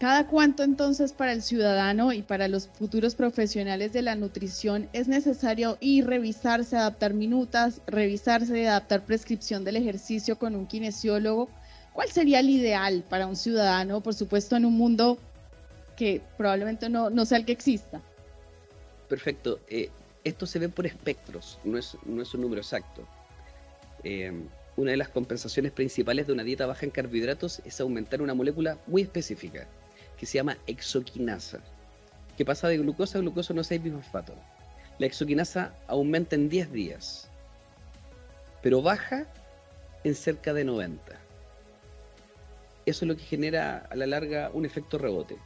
¿Cada 0.00 0.26
cuánto 0.26 0.64
entonces 0.64 1.12
para 1.12 1.30
el 1.30 1.42
ciudadano 1.42 2.12
y 2.12 2.22
para 2.22 2.48
los 2.48 2.66
futuros 2.66 3.14
profesionales 3.14 3.92
de 3.92 4.02
la 4.02 4.16
nutrición 4.16 4.88
es 4.92 5.06
necesario 5.06 5.78
ir, 5.80 6.08
revisarse, 6.08 6.76
adaptar 6.76 7.14
minutas, 7.14 7.80
revisarse, 7.86 8.66
adaptar 8.66 9.04
prescripción 9.04 9.62
del 9.62 9.76
ejercicio 9.76 10.36
con 10.36 10.56
un 10.56 10.66
kinesiólogo? 10.66 11.48
¿Cuál 11.92 12.10
sería 12.10 12.40
el 12.40 12.50
ideal 12.50 13.04
para 13.08 13.26
un 13.26 13.36
ciudadano, 13.36 14.00
por 14.00 14.14
supuesto, 14.14 14.56
en 14.56 14.64
un 14.64 14.74
mundo 14.74 15.18
que 15.96 16.22
probablemente 16.36 16.88
no, 16.88 17.10
no 17.10 17.24
sea 17.24 17.38
el 17.38 17.44
que 17.44 17.52
exista? 17.52 18.00
Perfecto. 19.08 19.60
Eh, 19.68 19.90
esto 20.24 20.46
se 20.46 20.58
ve 20.58 20.68
por 20.68 20.86
espectros, 20.86 21.58
no 21.64 21.78
es, 21.78 21.96
no 22.04 22.22
es 22.22 22.32
un 22.34 22.42
número 22.42 22.60
exacto. 22.60 23.06
Eh, 24.04 24.32
una 24.76 24.92
de 24.92 24.96
las 24.96 25.08
compensaciones 25.08 25.72
principales 25.72 26.26
de 26.26 26.32
una 26.32 26.44
dieta 26.44 26.66
baja 26.66 26.86
en 26.86 26.90
carbohidratos 26.90 27.60
es 27.64 27.80
aumentar 27.80 28.22
una 28.22 28.34
molécula 28.34 28.78
muy 28.86 29.02
específica 29.02 29.66
que 30.16 30.26
se 30.26 30.38
llama 30.38 30.58
exoquinasa, 30.66 31.60
que 32.36 32.44
pasa 32.44 32.68
de 32.68 32.78
glucosa 32.78 33.18
a 33.18 33.20
glucosa 33.20 33.52
no 33.52 33.64
6 33.64 33.82
bifosfato. 33.82 34.34
La 34.98 35.06
exoquinasa 35.06 35.74
aumenta 35.86 36.36
en 36.36 36.48
10 36.48 36.72
días, 36.72 37.28
pero 38.62 38.82
baja 38.82 39.26
en 40.04 40.14
cerca 40.14 40.52
de 40.52 40.64
90. 40.64 41.18
Eso 42.86 43.04
es 43.04 43.08
lo 43.08 43.16
que 43.16 43.24
genera 43.24 43.86
a 43.90 43.96
la 43.96 44.06
larga 44.06 44.50
un 44.52 44.64
efecto 44.64 44.98
rebote. 44.98 45.36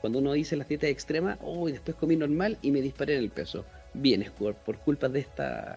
Cuando 0.00 0.18
uno 0.18 0.32
dice 0.32 0.56
las 0.56 0.68
dietas 0.68 0.90
extremas, 0.90 1.38
oh, 1.42 1.68
después 1.68 1.96
comí 1.96 2.16
normal 2.16 2.58
y 2.60 2.70
me 2.70 2.80
disparé 2.80 3.14
en 3.14 3.20
el 3.20 3.30
peso. 3.30 3.64
Bien, 3.94 4.22
es 4.22 4.30
por 4.30 4.78
culpa 4.78 5.08
de 5.08 5.20
esta 5.20 5.76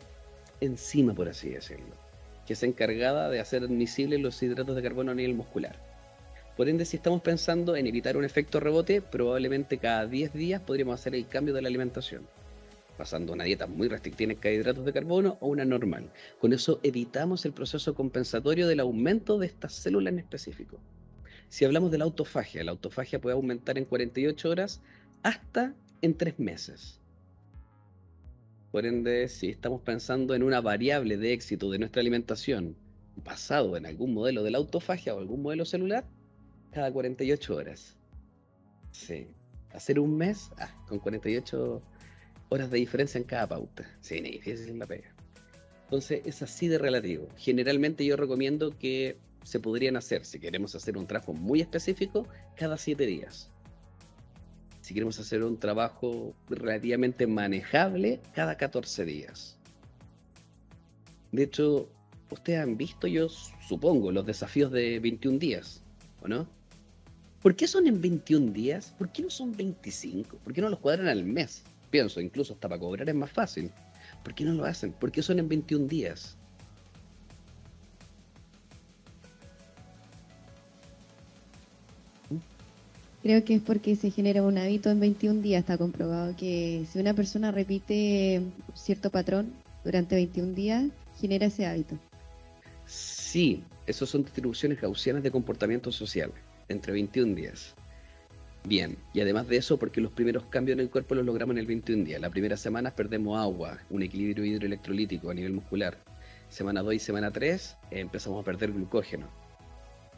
enzima, 0.62 1.14
por 1.14 1.30
así 1.30 1.50
decirlo, 1.50 1.96
que 2.46 2.54
es 2.54 2.64
encargada 2.64 3.30
de 3.30 3.40
hacer 3.40 3.64
admisibles 3.64 4.20
los 4.22 4.42
hidratos 4.42 4.76
de 4.76 4.82
carbono 4.82 5.12
a 5.12 5.16
nivel 5.16 5.36
muscular. 5.36 5.76
Por 6.58 6.70
ende, 6.70 6.86
si 6.86 6.98
estamos 6.98 7.22
pensando 7.22 7.76
en 7.76 7.86
evitar 7.86 8.16
un 8.16 8.24
efecto 8.24 8.60
rebote, 8.60 9.02
probablemente 9.02 9.78
cada 9.78 10.08
10 10.08 10.34
días 10.34 10.62
podríamos 10.62 10.96
hacer 10.96 11.14
el 11.14 11.28
cambio 11.28 11.54
de 11.54 11.62
la 11.62 11.68
alimentación, 11.68 12.26
pasando 12.98 13.34
una 13.34 13.44
dieta 13.44 13.68
muy 13.68 13.88
restrictiva 13.88 14.32
en 14.32 14.54
hidratos 14.54 14.86
de 14.86 14.94
carbono 14.94 15.38
o 15.42 15.48
una 15.48 15.66
normal. 15.66 16.12
Con 16.40 16.54
eso 16.54 16.80
evitamos 16.84 17.46
el 17.46 17.54
proceso 17.54 17.94
compensatorio 17.94 18.68
del 18.68 18.80
aumento 18.80 19.38
de 19.38 19.48
estas 19.48 19.74
células 19.74 20.14
en 20.14 20.20
específico. 20.20 20.80
Si 21.50 21.66
hablamos 21.66 21.92
de 21.92 21.98
la 21.98 22.06
autofagia, 22.06 22.64
la 22.64 22.72
autofagia 22.72 23.20
puede 23.20 23.36
aumentar 23.36 23.78
en 23.78 23.86
48 23.86 24.50
horas 24.50 24.82
hasta 25.24 25.74
en 26.02 26.16
3 26.16 26.40
meses. 26.40 27.00
Por 28.72 28.86
ende, 28.86 29.28
si 29.30 29.50
estamos 29.50 29.82
pensando 29.82 30.36
en 30.36 30.44
una 30.44 30.60
variable 30.60 31.18
de 31.18 31.34
éxito 31.34 31.70
de 31.72 31.80
nuestra 31.80 32.02
alimentación 32.02 32.76
basado 33.24 33.78
en 33.78 33.86
algún 33.86 34.14
modelo 34.14 34.44
de 34.44 34.52
la 34.52 34.58
autofagia 34.58 35.16
o 35.16 35.20
algún 35.20 35.42
modelo 35.42 35.64
celular, 35.64 36.06
cada 36.72 36.92
48 36.92 37.56
horas. 37.56 37.98
Sí. 38.92 39.28
Hacer 39.72 40.00
un 40.00 40.18
mes, 40.18 40.52
ah, 40.58 40.74
con 40.88 41.00
48 41.00 41.64
horas 41.64 41.95
de 42.64 42.78
diferencia 42.78 43.18
en 43.18 43.26
cada 43.26 43.48
pauta. 43.48 43.86
Sí, 44.02 44.22
ni 44.22 44.32
difícil 44.32 44.78
la 44.80 44.86
pega. 44.86 45.14
Entonces 45.84 46.22
es 46.26 46.42
así 46.42 46.68
de 46.68 46.78
relativo. 46.78 47.28
Generalmente 47.38 48.06
yo 48.06 48.16
recomiendo 48.16 48.78
que 48.78 49.18
se 49.44 49.60
podrían 49.60 49.96
hacer, 49.96 50.26
si 50.26 50.40
queremos 50.40 50.74
hacer 50.76 50.98
un 50.98 51.06
trabajo 51.06 51.34
muy 51.34 51.62
específico, 51.62 52.28
cada 52.56 52.78
siete 52.78 53.06
días. 53.06 53.52
Si 54.82 54.94
queremos 54.94 55.20
hacer 55.20 55.44
un 55.44 55.60
trabajo 55.60 56.34
relativamente 56.50 57.28
manejable, 57.28 58.20
cada 58.34 58.58
14 58.58 59.06
días. 59.06 59.58
De 61.32 61.44
hecho, 61.44 61.90
ustedes 62.32 62.60
han 62.60 62.78
visto, 62.78 63.08
yo 63.08 63.30
supongo, 63.30 64.12
los 64.12 64.26
desafíos 64.26 64.72
de 64.72 65.00
21 65.00 65.38
días, 65.38 65.84
¿o 66.22 66.28
no? 66.28 66.48
¿Por 67.42 67.56
qué 67.56 67.68
son 67.68 67.86
en 67.86 68.02
21 68.02 68.52
días? 68.52 68.96
¿Por 68.98 69.12
qué 69.12 69.22
no 69.22 69.30
son 69.30 69.56
25? 69.56 70.38
¿Por 70.38 70.54
qué 70.54 70.62
no 70.62 70.70
los 70.70 70.80
cuadran 70.80 71.08
al 71.08 71.24
mes? 71.24 71.64
Pienso, 71.96 72.20
incluso 72.20 72.52
hasta 72.52 72.68
para 72.68 72.78
cobrar 72.78 73.08
es 73.08 73.16
más 73.16 73.32
fácil. 73.32 73.72
¿Por 74.22 74.36
qué 74.36 74.44
no 74.44 74.52
lo 74.52 74.66
hacen? 74.66 74.92
¿Por 74.92 75.14
qué 75.14 75.22
son 75.22 75.40
en 75.40 75.48
21 75.48 75.88
días? 75.88 76.36
Creo 83.24 83.46
que 83.46 83.56
es 83.56 83.62
porque 83.62 83.96
se 83.96 84.12
genera 84.12 84.44
un 84.44 84.58
hábito 84.58 84.90
en 84.90 85.00
21 85.00 85.42
días. 85.42 85.62
Está 85.62 85.78
comprobado 85.78 86.36
que 86.36 86.86
si 86.92 87.00
una 87.00 87.14
persona 87.14 87.54
repite 87.54 88.42
cierto 88.74 89.10
patrón 89.10 89.54
durante 89.86 90.16
21 90.16 90.54
días, 90.54 90.84
genera 91.22 91.46
ese 91.46 91.66
hábito. 91.66 91.98
Sí, 92.86 93.64
esos 93.88 94.10
son 94.10 94.26
distribuciones 94.26 94.82
gaussianas 94.82 95.24
de 95.24 95.32
comportamiento 95.32 95.94
social, 95.94 96.34
entre 96.68 96.92
21 96.92 97.36
días. 97.36 97.74
Bien, 98.68 98.98
y 99.14 99.22
además 99.22 99.48
de 99.48 99.58
eso, 99.58 99.78
porque 99.78 100.02
los 100.02 100.12
primeros 100.12 100.46
cambios 100.46 100.76
en 100.76 100.80
el 100.80 100.90
cuerpo 100.90 101.14
los 101.14 101.24
logramos 101.24 101.54
en 101.54 101.60
el 101.60 101.68
21 101.68 102.04
día. 102.04 102.18
La 102.18 102.32
primera 102.32 102.58
semana 102.58 102.96
perdemos 102.96 103.40
agua, 103.40 103.78
un 103.92 104.02
equilibrio 104.02 104.44
hidroelectrolítico 104.44 105.30
a 105.30 105.36
nivel 105.36 105.54
muscular. 105.54 106.00
Semana 106.50 106.82
2 106.82 106.96
y 106.96 107.00
semana 107.00 107.30
3 107.30 107.78
eh, 107.92 108.00
empezamos 108.00 108.42
a 108.42 108.46
perder 108.46 108.72
glucógeno. 108.72 109.28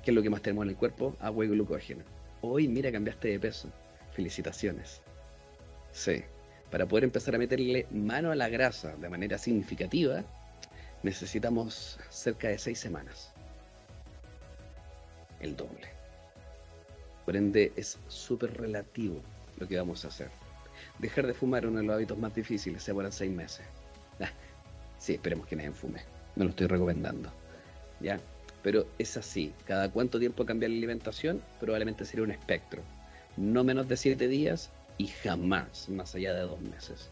¿Qué 0.01 0.11
es 0.11 0.15
lo 0.15 0.23
que 0.23 0.29
más 0.29 0.41
tenemos 0.41 0.63
en 0.63 0.69
el 0.69 0.77
cuerpo? 0.77 1.17
Agua 1.19 1.43
y 1.43 1.49
glucógeno. 1.49 2.05
Hoy, 2.39 2.69
mira, 2.69 2.89
cambiaste 2.89 3.27
de 3.27 3.39
peso. 3.39 3.69
Felicitaciones. 4.13 5.01
Sí, 5.91 6.23
para 6.71 6.85
poder 6.85 7.03
empezar 7.03 7.35
a 7.35 7.39
meterle 7.39 7.85
mano 7.91 8.31
a 8.31 8.35
la 8.35 8.47
grasa 8.47 8.95
de 8.95 9.09
manera 9.09 9.37
significativa, 9.37 10.23
necesitamos 11.03 11.99
cerca 12.09 12.47
de 12.47 12.57
6 12.57 12.79
semanas. 12.79 13.33
El 15.41 15.57
doble. 15.57 15.96
Por 17.27 17.35
ende, 17.35 17.73
es 17.75 17.99
súper 18.07 18.57
relativo 18.57 19.21
lo 19.57 19.67
que 19.67 19.75
vamos 19.75 20.05
a 20.05 20.07
hacer. 20.07 20.29
Dejar 20.97 21.27
de 21.27 21.33
fumar 21.33 21.67
uno 21.67 21.79
de 21.79 21.85
los 21.85 21.93
hábitos 21.93 22.17
más 22.17 22.33
difíciles, 22.33 22.81
se 22.81 22.91
demoran 22.91 23.11
seis 23.11 23.29
meses. 23.29 23.65
Ah, 24.21 24.29
sí, 24.97 25.15
esperemos 25.15 25.45
que 25.45 25.57
nadie 25.57 25.71
fume. 25.71 26.03
No 26.37 26.45
lo 26.45 26.51
estoy 26.51 26.67
recomendando. 26.67 27.29
¿Ya? 27.99 28.17
Pero 28.63 28.87
es 28.97 29.17
así. 29.17 29.53
Cada 29.65 29.91
cuánto 29.91 30.19
tiempo 30.19 30.45
cambiar 30.45 30.71
la 30.71 30.77
alimentación, 30.77 31.41
probablemente 31.59 32.05
sería 32.05 32.23
un 32.23 32.31
espectro. 32.31 32.81
No 33.35 33.61
menos 33.61 33.89
de 33.89 33.97
siete 33.97 34.29
días 34.29 34.71
y 34.97 35.07
jamás 35.07 35.89
más 35.89 36.15
allá 36.15 36.33
de 36.33 36.43
dos 36.43 36.61
meses. 36.61 37.09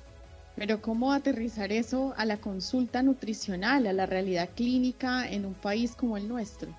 Pero 0.55 0.81
¿cómo 0.81 1.11
aterrizar 1.11 1.73
eso 1.73 2.13
a 2.15 2.23
la 2.23 2.37
consulta 2.37 3.03
nutricional, 3.03 3.85
a 3.85 3.91
la 3.91 4.05
realidad 4.05 4.49
clínica 4.55 5.29
en 5.29 5.45
un 5.45 5.55
país 5.55 5.93
como 5.93 6.15
el 6.15 6.29
nuestro? 6.29 6.69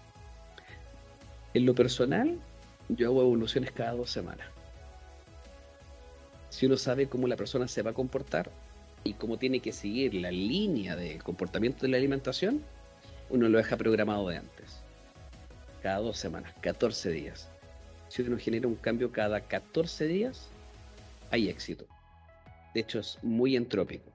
En 1.52 1.66
lo 1.66 1.74
personal, 1.74 2.40
yo 2.88 3.08
hago 3.08 3.22
evoluciones 3.22 3.70
cada 3.72 3.92
dos 3.92 4.10
semanas. 4.10 4.46
Si 6.48 6.66
uno 6.66 6.76
sabe 6.76 7.08
cómo 7.08 7.26
la 7.26 7.36
persona 7.36 7.68
se 7.68 7.82
va 7.82 7.90
a 7.90 7.94
comportar 7.94 8.50
y 9.04 9.14
cómo 9.14 9.38
tiene 9.38 9.60
que 9.60 9.72
seguir 9.72 10.14
la 10.14 10.30
línea 10.30 10.96
de 10.96 11.18
comportamiento 11.18 11.82
de 11.82 11.88
la 11.88 11.96
alimentación, 11.96 12.62
uno 13.28 13.48
lo 13.48 13.58
deja 13.58 13.76
programado 13.76 14.28
de 14.28 14.38
antes. 14.38 14.82
Cada 15.82 15.98
dos 15.98 16.18
semanas, 16.18 16.54
14 16.60 17.10
días. 17.10 17.48
Si 18.08 18.22
uno 18.22 18.38
genera 18.38 18.68
un 18.68 18.76
cambio 18.76 19.12
cada 19.12 19.40
14 19.40 20.06
días, 20.06 20.48
hay 21.30 21.48
éxito. 21.48 21.86
De 22.72 22.80
hecho, 22.80 23.00
es 23.00 23.18
muy 23.22 23.56
entrópico. 23.56 24.10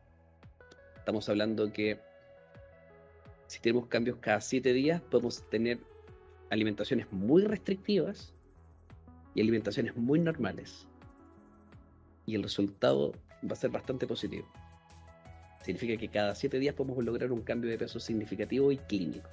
Estamos 0.98 1.28
hablando 1.30 1.72
que 1.74 2.00
si 3.48 3.60
tenemos 3.60 3.88
cambios 3.88 4.18
cada 4.22 4.40
7 4.40 4.72
días, 4.72 5.02
podemos 5.02 5.48
tener 5.50 5.80
alimentaciones 6.50 7.12
muy 7.12 7.44
restrictivas 7.44 8.34
y 9.36 9.41
alimentaciones 9.41 9.96
muy 9.96 10.20
normales. 10.20 10.88
Y 12.26 12.36
el 12.36 12.44
resultado 12.44 13.13
va 13.44 13.54
a 13.54 13.56
ser 13.56 13.72
bastante 13.72 14.08
positivo. 14.08 14.48
Significa 15.63 15.98
que 15.98 16.08
cada 16.08 16.34
siete 16.36 16.60
días 16.60 16.76
podemos 16.76 17.04
lograr 17.04 17.32
un 17.32 17.41
cambio 17.41 17.70
de 17.70 17.78
peso 17.78 18.00
significativo 18.00 18.72
y 18.72 18.78
clínico. 18.78 19.30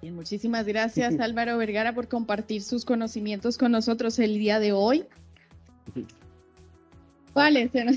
Bien, 0.00 0.14
muchísimas 0.14 0.66
gracias 0.66 1.18
Álvaro 1.20 1.58
Vergara 1.58 1.94
por 1.94 2.08
compartir 2.08 2.62
sus 2.62 2.84
conocimientos 2.84 3.58
con 3.58 3.72
nosotros 3.72 4.18
el 4.18 4.38
día 4.38 4.58
de 4.60 4.72
hoy. 4.72 5.04
Vale, 7.34 7.68
se 7.68 7.84
nos, 7.84 7.96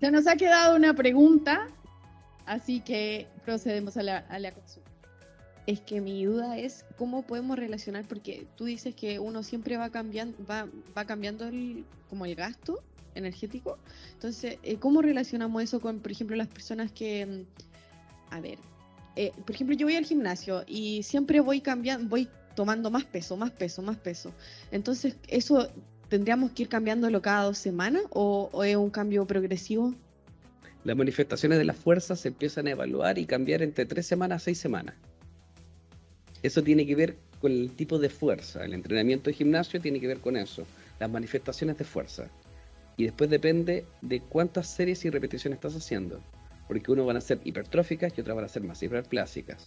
se 0.00 0.10
nos 0.10 0.26
ha 0.26 0.36
quedado 0.36 0.76
una 0.76 0.94
pregunta, 0.94 1.68
así 2.44 2.80
que 2.80 3.26
procedemos 3.44 3.96
a 3.96 4.02
la, 4.02 4.18
a 4.18 4.38
la 4.38 4.52
consulta. 4.52 4.90
Es 5.66 5.80
que 5.80 6.00
mi 6.00 6.24
duda 6.24 6.58
es 6.58 6.84
cómo 6.96 7.22
podemos 7.22 7.58
relacionar, 7.58 8.04
porque 8.06 8.46
tú 8.56 8.64
dices 8.66 8.94
que 8.94 9.18
uno 9.18 9.42
siempre 9.42 9.76
va 9.76 9.90
cambiando, 9.90 10.36
va, 10.48 10.68
va 10.96 11.04
cambiando 11.04 11.46
el, 11.46 11.84
como 12.08 12.24
el 12.24 12.34
gasto 12.36 12.82
energético. 13.16 13.78
Entonces, 14.12 14.58
eh, 14.62 14.76
¿cómo 14.76 15.02
relacionamos 15.02 15.62
eso 15.62 15.80
con, 15.80 16.00
por 16.00 16.12
ejemplo, 16.12 16.36
las 16.36 16.48
personas 16.48 16.92
que, 16.92 17.26
mm, 17.26 18.34
a 18.34 18.40
ver, 18.40 18.58
eh, 19.16 19.32
por 19.44 19.54
ejemplo, 19.54 19.74
yo 19.74 19.86
voy 19.86 19.96
al 19.96 20.04
gimnasio 20.04 20.64
y 20.66 21.02
siempre 21.02 21.40
voy 21.40 21.60
cambiando, 21.60 22.08
voy 22.08 22.28
tomando 22.54 22.90
más 22.90 23.04
peso, 23.04 23.36
más 23.36 23.50
peso, 23.50 23.82
más 23.82 23.96
peso. 23.96 24.32
Entonces, 24.70 25.16
¿eso 25.28 25.68
tendríamos 26.08 26.52
que 26.52 26.64
ir 26.64 26.68
cambiándolo 26.68 27.20
cada 27.22 27.44
dos 27.44 27.58
semanas 27.58 28.02
o, 28.10 28.50
o 28.52 28.62
es 28.62 28.76
un 28.76 28.90
cambio 28.90 29.26
progresivo? 29.26 29.94
Las 30.84 30.96
manifestaciones 30.96 31.58
de 31.58 31.64
la 31.64 31.74
fuerza 31.74 32.14
se 32.14 32.28
empiezan 32.28 32.68
a 32.68 32.70
evaluar 32.70 33.18
y 33.18 33.26
cambiar 33.26 33.62
entre 33.62 33.86
tres 33.86 34.06
semanas 34.06 34.42
a 34.42 34.44
seis 34.44 34.58
semanas. 34.58 34.94
Eso 36.46 36.62
tiene 36.62 36.86
que 36.86 36.94
ver 36.94 37.16
con 37.40 37.50
el 37.50 37.72
tipo 37.72 37.98
de 37.98 38.08
fuerza. 38.08 38.64
El 38.64 38.72
entrenamiento 38.72 39.30
de 39.30 39.34
gimnasio 39.34 39.80
tiene 39.80 39.98
que 39.98 40.06
ver 40.06 40.20
con 40.20 40.36
eso, 40.36 40.64
las 41.00 41.10
manifestaciones 41.10 41.76
de 41.76 41.84
fuerza. 41.84 42.30
Y 42.96 43.02
después 43.02 43.28
depende 43.28 43.84
de 44.00 44.20
cuántas 44.20 44.68
series 44.68 45.04
y 45.04 45.10
repeticiones 45.10 45.56
estás 45.56 45.74
haciendo. 45.74 46.20
Porque 46.68 46.92
uno 46.92 47.04
van 47.04 47.16
a 47.16 47.20
ser 47.20 47.40
hipertróficas 47.42 48.16
y 48.16 48.20
otras 48.20 48.36
van 48.36 48.44
a 48.44 48.48
ser 48.48 48.62
más 48.62 48.80
hiperplásicas. 48.80 49.66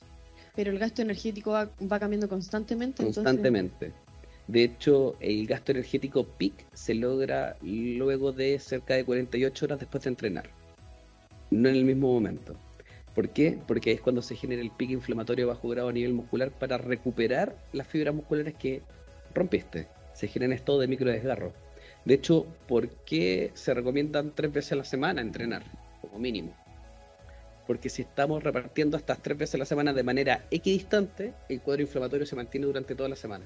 Pero 0.55 0.71
el 0.71 0.79
gasto 0.79 1.01
energético 1.01 1.51
va, 1.51 1.99
cambiando 1.99 2.29
constantemente. 2.29 3.03
Constantemente. 3.03 3.91
De 4.47 4.63
hecho, 4.63 5.17
el 5.19 5.47
gasto 5.47 5.73
energético 5.73 6.23
peak 6.23 6.65
se 6.73 6.95
logra 6.95 7.57
luego 7.61 8.31
de 8.31 8.57
cerca 8.57 8.93
de 8.93 9.03
48 9.03 9.65
horas 9.65 9.79
después 9.79 10.05
de 10.05 10.11
entrenar. 10.11 10.49
No 11.51 11.67
en 11.67 11.75
el 11.75 11.83
mismo 11.83 12.13
momento. 12.13 12.55
¿Por 13.19 13.31
qué? 13.31 13.59
Porque 13.67 13.91
es 13.91 13.99
cuando 13.99 14.21
se 14.21 14.37
genera 14.37 14.61
el 14.61 14.71
pico 14.71 14.93
inflamatorio 14.93 15.45
bajo 15.45 15.67
grado 15.67 15.89
a 15.89 15.91
nivel 15.91 16.13
muscular 16.13 16.51
para 16.51 16.77
recuperar 16.77 17.53
las 17.73 17.85
fibras 17.85 18.15
musculares 18.15 18.55
que 18.55 18.81
rompiste. 19.33 19.89
Se 20.13 20.29
genera 20.29 20.55
estado 20.55 20.79
de 20.79 20.87
micro 20.87 21.11
desgarro. 21.11 21.51
De 22.05 22.13
hecho, 22.13 22.45
¿por 22.65 22.87
qué 23.03 23.51
se 23.55 23.73
recomiendan 23.73 24.31
tres 24.33 24.53
veces 24.53 24.71
a 24.71 24.75
la 24.77 24.85
semana 24.85 25.19
entrenar? 25.19 25.65
Como 25.99 26.17
mínimo. 26.17 26.55
Porque 27.67 27.89
si 27.89 28.03
estamos 28.03 28.41
repartiendo 28.41 28.95
estas 28.95 29.21
tres 29.21 29.37
veces 29.37 29.55
a 29.55 29.57
la 29.57 29.65
semana 29.65 29.91
de 29.91 30.03
manera 30.03 30.45
equidistante, 30.49 31.33
el 31.49 31.59
cuadro 31.59 31.81
inflamatorio 31.81 32.25
se 32.25 32.37
mantiene 32.37 32.67
durante 32.67 32.95
toda 32.95 33.09
la 33.09 33.17
semana. 33.17 33.43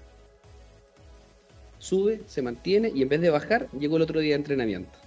Sube, 1.79 2.21
se 2.27 2.43
mantiene 2.43 2.91
y 2.93 3.01
en 3.01 3.09
vez 3.09 3.21
de 3.21 3.31
bajar, 3.31 3.71
llegó 3.71 3.97
el 3.97 4.03
otro 4.03 4.19
día 4.19 4.33
de 4.33 4.41
entrenamiento. 4.41 4.99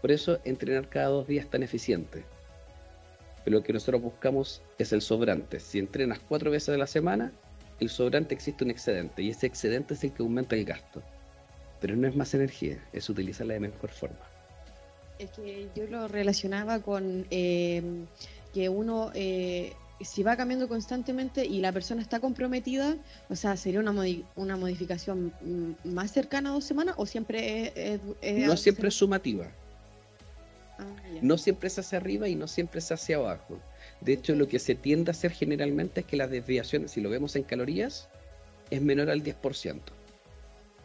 Por 0.00 0.10
eso 0.10 0.38
entrenar 0.46 0.88
cada 0.88 1.08
dos 1.08 1.28
días 1.28 1.44
es 1.44 1.50
tan 1.50 1.62
eficiente. 1.62 2.24
Pero 3.44 3.58
lo 3.58 3.62
que 3.62 3.72
nosotros 3.72 4.00
buscamos 4.00 4.62
es 4.78 4.92
el 4.92 5.02
sobrante. 5.02 5.60
Si 5.60 5.78
entrenas 5.78 6.18
cuatro 6.28 6.50
veces 6.50 6.70
a 6.70 6.78
la 6.78 6.86
semana, 6.86 7.32
el 7.80 7.90
sobrante 7.90 8.34
existe 8.34 8.64
un 8.64 8.70
excedente 8.70 9.22
y 9.22 9.30
ese 9.30 9.46
excedente 9.46 9.94
es 9.94 10.04
el 10.04 10.12
que 10.12 10.22
aumenta 10.22 10.56
el 10.56 10.64
gasto. 10.64 11.02
Pero 11.80 11.96
no 11.96 12.08
es 12.08 12.16
más 12.16 12.32
energía, 12.34 12.82
es 12.92 13.08
utilizarla 13.10 13.54
de 13.54 13.60
mejor 13.60 13.90
forma. 13.90 14.18
Es 15.18 15.30
que 15.30 15.68
yo 15.76 15.86
lo 15.86 16.08
relacionaba 16.08 16.80
con 16.80 17.26
em, 17.30 18.06
que 18.54 18.68
uno, 18.68 19.10
eh, 19.14 19.74
si 20.00 20.22
va 20.22 20.36
cambiando 20.36 20.66
constantemente 20.66 21.44
y 21.44 21.60
la 21.60 21.72
persona 21.72 22.00
está 22.00 22.20
comprometida, 22.20 22.96
o 23.28 23.36
sea, 23.36 23.56
¿sería 23.56 23.80
una, 23.80 23.94
una 24.36 24.56
modificación 24.56 25.34
más 25.84 26.12
cercana 26.12 26.50
a 26.50 26.52
dos 26.54 26.64
semanas 26.64 26.94
o 26.96 27.04
siempre 27.04 27.72
es... 27.76 28.00
no 28.48 28.56
siempre 28.56 28.88
es 28.88 28.94
sumativa. 28.94 29.46
Ah, 30.84 31.18
no 31.22 31.38
siempre 31.38 31.68
es 31.68 31.78
hacia 31.78 31.98
arriba 31.98 32.28
y 32.28 32.34
no 32.34 32.46
siempre 32.46 32.78
es 32.78 32.92
hacia 32.92 33.16
abajo. 33.16 33.60
De 34.00 34.12
hecho, 34.12 34.34
lo 34.34 34.48
que 34.48 34.58
se 34.58 34.74
tiende 34.74 35.10
a 35.10 35.12
hacer 35.12 35.32
generalmente 35.32 36.00
es 36.00 36.06
que 36.06 36.16
las 36.16 36.30
desviaciones, 36.30 36.92
si 36.92 37.00
lo 37.00 37.10
vemos 37.10 37.36
en 37.36 37.44
calorías, 37.44 38.08
es 38.70 38.82
menor 38.82 39.10
al 39.10 39.22
10%. 39.22 39.80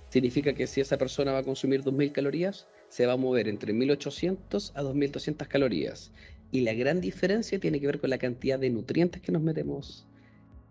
significa 0.10 0.54
que 0.54 0.66
si 0.66 0.82
esa 0.82 0.98
persona 0.98 1.32
va 1.32 1.40
a 1.40 1.44
consumir 1.44 1.84
2.000 1.84 2.12
calorías, 2.12 2.68
se 2.88 3.06
va 3.06 3.14
a 3.14 3.18
mover 3.18 3.48
entre 3.48 3.74
1.800 3.74 4.72
a 4.74 4.82
2.200 4.82 5.48
calorías. 5.48 6.12
Y 6.52 6.62
la 6.62 6.74
gran 6.74 7.00
diferencia 7.00 7.60
tiene 7.60 7.80
que 7.80 7.86
ver 7.86 8.00
con 8.00 8.10
la 8.10 8.18
cantidad 8.18 8.58
de 8.58 8.72
nutrientes 8.72 9.22
que 9.22 9.32
nos 9.32 9.44
metemos 9.44 10.08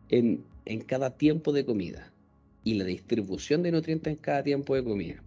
en, 0.09 0.45
en 0.65 0.81
cada 0.81 1.17
tiempo 1.17 1.53
de 1.53 1.65
comida 1.65 2.13
y 2.65 2.75
la 2.75 2.85
distribución 2.85 3.63
de 3.63 3.71
nutrientes 3.71 4.13
en 4.13 4.19
cada 4.19 4.43
tiempo 4.43 4.75
de 4.75 4.83
comida. 4.83 5.23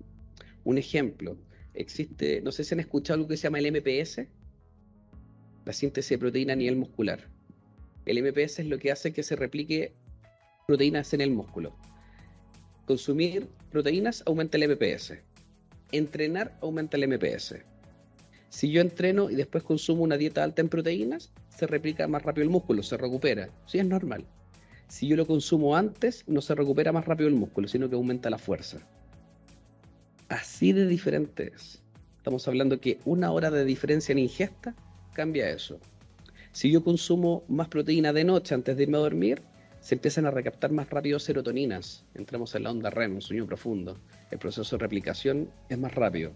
Un 0.66 0.78
ejemplo, 0.78 1.38
existe, 1.74 2.42
no 2.42 2.52
sé 2.52 2.64
si 2.64 2.74
han 2.74 2.80
escuchado 2.80 3.16
algo 3.16 3.28
que 3.28 3.38
se 3.38 3.44
llama 3.44 3.60
el 3.60 3.72
MPS, 3.72 4.28
la 5.66 5.74
síntesis 5.74 6.10
de 6.10 6.18
proteína 6.18 6.54
a 6.54 6.56
nivel 6.56 6.76
muscular. 6.76 7.30
El 8.06 8.22
MPS 8.24 8.60
es 8.60 8.66
lo 8.66 8.80
que 8.80 8.92
hace 8.92 9.14
que 9.14 9.24
se 9.24 9.36
replique 9.36 9.94
proteínas 10.68 11.14
en 11.14 11.22
el 11.22 11.32
músculo. 11.32 11.76
Consumir 12.86 13.48
proteínas 13.70 14.24
aumenta 14.26 14.58
el 14.58 14.70
MPS. 14.70 15.14
Entrenar 15.92 16.58
aumenta 16.62 16.98
el 16.98 17.08
MPS. 17.08 17.56
Si 18.50 18.72
yo 18.72 18.82
entreno 18.82 19.30
y 19.30 19.36
después 19.36 19.64
consumo 19.64 20.04
una 20.04 20.18
dieta 20.18 20.44
alta 20.44 20.62
en 20.62 20.70
proteínas, 20.70 21.32
se 21.56 21.68
replica 21.68 22.08
más 22.08 22.24
rápido 22.24 22.44
el 22.44 22.50
músculo, 22.50 22.84
se 22.84 22.98
recupera. 22.98 23.50
Sí, 23.66 23.80
es 23.80 23.86
normal. 23.86 24.26
Si 24.88 25.08
yo 25.08 25.16
lo 25.16 25.26
consumo 25.26 25.78
antes, 25.78 26.26
no 26.28 26.42
se 26.42 26.54
recupera 26.54 26.92
más 26.92 27.06
rápido 27.06 27.30
el 27.30 27.36
músculo, 27.36 27.68
sino 27.70 27.90
que 27.90 27.96
aumenta 27.96 28.30
la 28.30 28.38
fuerza. 28.38 28.86
Así 30.32 30.72
de 30.72 30.88
diferente 30.88 31.52
es. 31.54 31.82
Estamos 32.16 32.48
hablando 32.48 32.80
que 32.80 33.00
una 33.04 33.34
hora 33.34 33.52
de 33.52 33.66
diferencia 33.66 34.14
en 34.14 34.20
ingesta 34.20 34.74
cambia 35.12 35.50
eso. 35.50 35.78
Si 36.54 36.72
yo 36.72 36.86
consumo 36.86 37.44
más 37.50 37.68
proteína 37.68 38.14
de 38.14 38.24
noche 38.24 38.56
antes 38.56 38.78
de 38.78 38.84
irme 38.84 38.96
a 38.98 39.02
dormir, 39.02 39.42
se 39.82 39.96
empiezan 39.96 40.26
a 40.26 40.32
recaptar 40.32 40.72
más 40.72 40.90
rápido 40.90 41.20
serotoninas. 41.20 42.06
Entramos 42.16 42.56
en 42.56 42.64
la 42.64 42.72
onda 42.72 42.90
REM, 42.90 43.16
un 43.16 43.22
sueño 43.22 43.46
profundo. 43.46 43.98
El 44.32 44.40
proceso 44.40 44.78
de 44.78 44.82
replicación 44.82 45.50
es 45.68 45.78
más 45.78 45.94
rápido. 45.94 46.32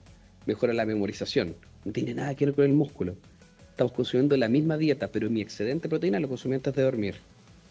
Mejora 0.45 0.73
la 0.73 0.85
memorización. 0.85 1.55
No 1.85 1.93
tiene 1.93 2.13
nada 2.13 2.35
que 2.35 2.47
ver 2.47 2.55
con 2.55 2.65
el 2.65 2.73
músculo. 2.73 3.15
Estamos 3.69 3.93
consumiendo 3.93 4.35
la 4.35 4.49
misma 4.49 4.77
dieta, 4.77 5.07
pero 5.07 5.29
mi 5.29 5.39
excedente 5.39 5.83
de 5.83 5.89
proteína 5.91 6.19
lo 6.19 6.27
consumí 6.27 6.55
antes 6.55 6.75
de 6.75 6.83
dormir. 6.83 7.15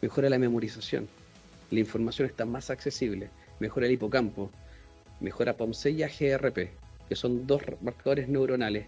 Mejora 0.01 0.31
la 0.31 0.39
memorización. 0.39 1.07
La 1.71 1.81
información 1.81 2.27
está 2.27 2.47
más 2.47 2.71
accesible. 2.71 3.29
Mejora 3.61 3.85
el 3.85 3.93
hipocampo. 3.93 4.51
Mejora 5.25 5.57
POMC 5.57 5.87
y 5.87 6.03
AGRP, 6.03 6.71
que 7.09 7.17
son 7.17 7.47
dos 7.47 7.63
marcadores 7.81 8.29
neuronales 8.29 8.87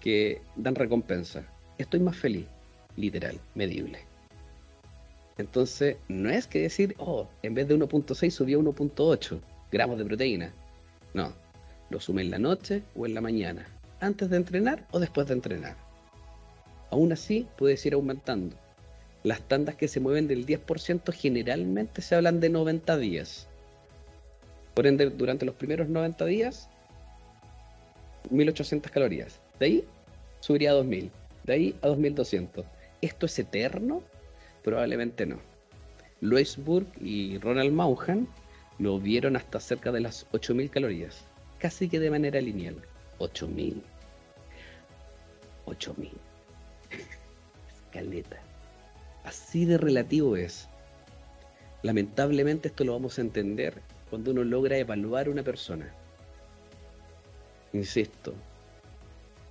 que 0.00 0.40
dan 0.56 0.74
recompensa. 0.74 1.44
Estoy 1.78 2.00
más 2.00 2.16
feliz 2.16 2.46
literal, 2.96 3.38
medible. 3.54 3.98
Entonces, 5.36 5.96
no 6.08 6.30
es 6.30 6.46
que 6.46 6.62
decir, 6.62 6.94
oh, 6.98 7.28
en 7.42 7.54
vez 7.54 7.68
de 7.68 7.76
1.6 7.76 8.30
subió 8.30 8.60
1.8 8.60 9.40
gramos 9.70 9.98
de 9.98 10.04
proteína. 10.04 10.52
No, 11.12 11.32
lo 11.90 12.00
sume 12.00 12.22
en 12.22 12.30
la 12.30 12.38
noche 12.38 12.82
o 12.96 13.04
en 13.04 13.14
la 13.14 13.20
mañana, 13.20 13.66
antes 14.00 14.30
de 14.30 14.36
entrenar 14.36 14.86
o 14.90 15.00
después 15.00 15.26
de 15.26 15.34
entrenar. 15.34 15.76
Aún 16.90 17.12
así, 17.12 17.46
puedes 17.58 17.84
ir 17.84 17.94
aumentando. 17.94 18.56
Las 19.22 19.40
tandas 19.42 19.74
que 19.74 19.88
se 19.88 20.00
mueven 20.00 20.28
del 20.28 20.46
10% 20.46 21.12
generalmente 21.12 22.00
se 22.02 22.14
hablan 22.14 22.40
de 22.40 22.50
90 22.50 22.96
días. 22.98 23.48
Por 24.74 24.86
ende, 24.86 25.08
durante 25.10 25.46
los 25.46 25.54
primeros 25.54 25.88
90 25.88 26.24
días, 26.26 26.68
1800 28.30 28.90
calorías. 28.90 29.40
De 29.58 29.66
ahí 29.66 29.84
subiría 30.40 30.70
a 30.70 30.74
2000. 30.74 31.10
De 31.44 31.52
ahí 31.52 31.76
a 31.82 31.88
2200. 31.88 32.64
¿Esto 33.00 33.26
es 33.26 33.38
eterno? 33.38 34.02
Probablemente 34.62 35.26
no. 35.26 35.38
Loisburg 36.20 36.86
y 37.00 37.38
Ronald 37.38 37.72
Mauhan 37.72 38.26
lo 38.78 38.98
vieron 38.98 39.36
hasta 39.36 39.60
cerca 39.60 39.92
de 39.92 40.00
las 40.00 40.26
8.000 40.32 40.70
calorías, 40.70 41.24
casi 41.58 41.88
que 41.88 42.00
de 42.00 42.10
manera 42.10 42.40
lineal. 42.40 42.76
8.000. 43.18 43.82
8.000. 45.66 46.10
Escaleta. 47.86 48.40
Así 49.22 49.64
de 49.64 49.78
relativo 49.78 50.36
es. 50.36 50.68
Lamentablemente 51.82 52.68
esto 52.68 52.84
lo 52.84 52.92
vamos 52.92 53.18
a 53.18 53.22
entender 53.22 53.82
cuando 54.14 54.30
uno 54.30 54.44
logra 54.44 54.78
evaluar 54.78 55.28
una 55.28 55.42
persona. 55.42 55.92
Insisto, 57.72 58.32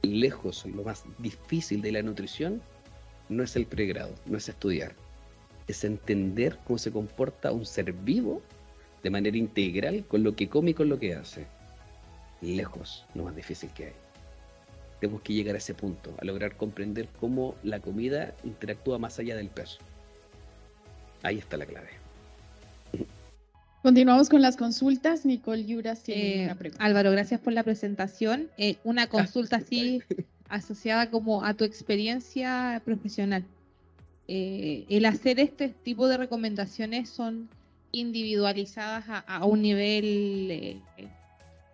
lejos 0.03 0.65
lo 0.65 0.83
más 0.83 1.03
difícil 1.17 1.81
de 1.81 1.91
la 1.91 2.01
nutrición 2.01 2.61
no 3.27 3.43
es 3.43 3.57
el 3.57 3.65
pregrado, 3.65 4.15
no 4.25 4.37
es 4.37 4.47
estudiar, 4.47 4.95
es 5.67 5.83
entender 5.83 6.57
cómo 6.63 6.77
se 6.77 6.93
comporta 6.93 7.51
un 7.51 7.65
ser 7.65 7.91
vivo 7.91 8.41
de 9.03 9.09
manera 9.09 9.35
integral 9.35 10.05
con 10.07 10.23
lo 10.23 10.33
que 10.33 10.47
come 10.47 10.71
y 10.71 10.73
con 10.73 10.87
lo 10.87 10.97
que 10.97 11.13
hace. 11.13 11.45
Lejos, 12.39 13.05
lo 13.15 13.25
más 13.25 13.35
difícil 13.35 13.69
que 13.73 13.87
hay. 13.87 13.95
Tenemos 15.01 15.23
que 15.23 15.33
llegar 15.33 15.55
a 15.55 15.57
ese 15.57 15.73
punto, 15.73 16.15
a 16.21 16.23
lograr 16.23 16.55
comprender 16.55 17.09
cómo 17.19 17.55
la 17.63 17.81
comida 17.81 18.33
interactúa 18.45 18.97
más 18.97 19.19
allá 19.19 19.35
del 19.35 19.49
peso. 19.49 19.79
Ahí 21.21 21.39
está 21.39 21.57
la 21.57 21.65
clave. 21.65 22.02
Continuamos 23.83 24.29
con 24.29 24.41
las 24.41 24.55
consultas. 24.55 25.25
Nicole 25.25 25.65
Yuras 25.65 26.01
tiene 26.03 26.41
Eh, 26.41 26.45
una 26.45 26.55
pregunta. 26.55 26.83
Álvaro, 26.83 27.11
gracias 27.11 27.41
por 27.41 27.51
la 27.53 27.63
presentación. 27.63 28.49
Eh, 28.57 28.77
una 28.83 29.07
consulta 29.09 29.57
así 29.57 30.01
asociada 30.49 31.09
como 31.11 31.43
a 31.43 31.53
tu 31.53 31.65
experiencia 31.65 32.81
profesional. 32.85 33.43
Eh, 34.29 34.85
el 34.89 35.05
hacer 35.05 35.39
este 35.39 35.67
tipo 35.69 36.07
de 36.07 36.15
recomendaciones 36.17 37.09
son 37.09 37.49
individualizadas 37.91 39.03
a, 39.09 39.19
a 39.19 39.45
un 39.45 39.61
nivel 39.61 40.47
eh, 40.49 40.77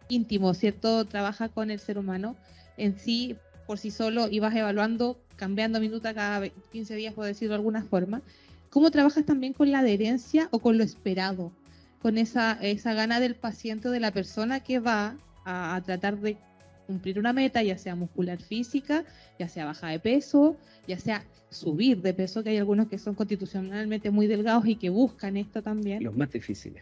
íntimo, 0.10 0.54
¿cierto? 0.56 1.06
Trabaja 1.06 1.50
con 1.50 1.70
el 1.70 1.80
ser 1.80 2.00
humano 2.00 2.36
en 2.78 2.98
sí, 2.98 3.36
por 3.68 3.78
sí 3.78 3.92
solo, 3.92 4.28
y 4.30 4.40
vas 4.40 4.56
evaluando, 4.56 5.20
cambiando 5.36 5.80
minuta 5.80 6.14
cada 6.16 6.40
ve- 6.40 6.54
15 6.72 6.96
días, 6.96 7.14
por 7.14 7.26
decirlo 7.26 7.52
de 7.52 7.58
alguna 7.58 7.84
forma. 7.84 8.22
¿Cómo 8.72 8.90
trabajas 8.90 9.26
también 9.26 9.54
con 9.54 9.72
la 9.72 9.80
adherencia 9.80 10.48
o 10.52 10.60
con 10.60 10.78
lo 10.78 10.84
esperado? 10.84 11.52
Con 12.02 12.18
esa, 12.18 12.54
esa 12.62 12.94
gana 12.94 13.20
del 13.20 13.36
paciente 13.36 13.90
o 13.90 13.92
de 13.92 14.00
la 14.00 14.12
persona 14.12 14.62
que 14.62 14.80
va 14.80 15.18
a, 15.46 15.76
a 15.76 15.82
tratar 15.82 16.18
de 16.20 16.38
cumplir 16.88 17.20
una 17.20 17.34
meta, 17.34 17.62
ya 17.62 17.78
sea 17.78 17.96
muscular 17.96 18.42
física, 18.42 19.04
ya 19.38 19.48
sea 19.48 19.66
baja 19.66 19.90
de 19.90 20.00
peso, 20.00 20.58
ya 20.88 20.98
sea 20.98 21.24
subir 21.50 22.02
de 22.02 22.14
peso, 22.14 22.44
que 22.44 22.50
hay 22.52 22.58
algunos 22.58 22.88
que 22.88 22.98
son 22.98 23.16
constitucionalmente 23.16 24.10
muy 24.12 24.28
delgados 24.28 24.66
y 24.66 24.76
que 24.76 24.90
buscan 24.90 25.38
esto 25.38 25.62
también 25.62 26.04
Los 26.04 26.16
más 26.16 26.32
difíciles. 26.32 26.82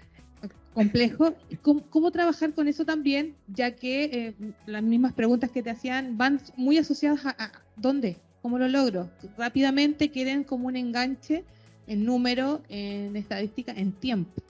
complejo. 0.73 1.33
¿Cómo, 1.61 1.81
cómo 1.89 2.11
trabajar 2.11 2.53
con 2.53 2.67
eso 2.67 2.85
también? 2.85 3.35
Ya 3.47 3.71
que 3.71 4.03
eh, 4.05 4.33
las 4.65 4.83
mismas 4.83 5.13
preguntas 5.13 5.49
que 5.51 5.63
te 5.63 5.71
hacían 5.71 6.17
van 6.17 6.39
muy 6.55 6.77
asociadas 6.77 7.25
a, 7.25 7.29
a 7.37 7.51
dónde, 7.75 8.17
cómo 8.41 8.59
lo 8.59 8.67
logro. 8.67 9.09
Rápidamente 9.37 10.09
quieren 10.09 10.43
como 10.43 10.67
un 10.67 10.75
enganche 10.75 11.43
en 11.87 12.05
número, 12.05 12.61
en 12.69 13.15
estadística, 13.15 13.71
en 13.71 13.91
tiempo. 13.93 14.41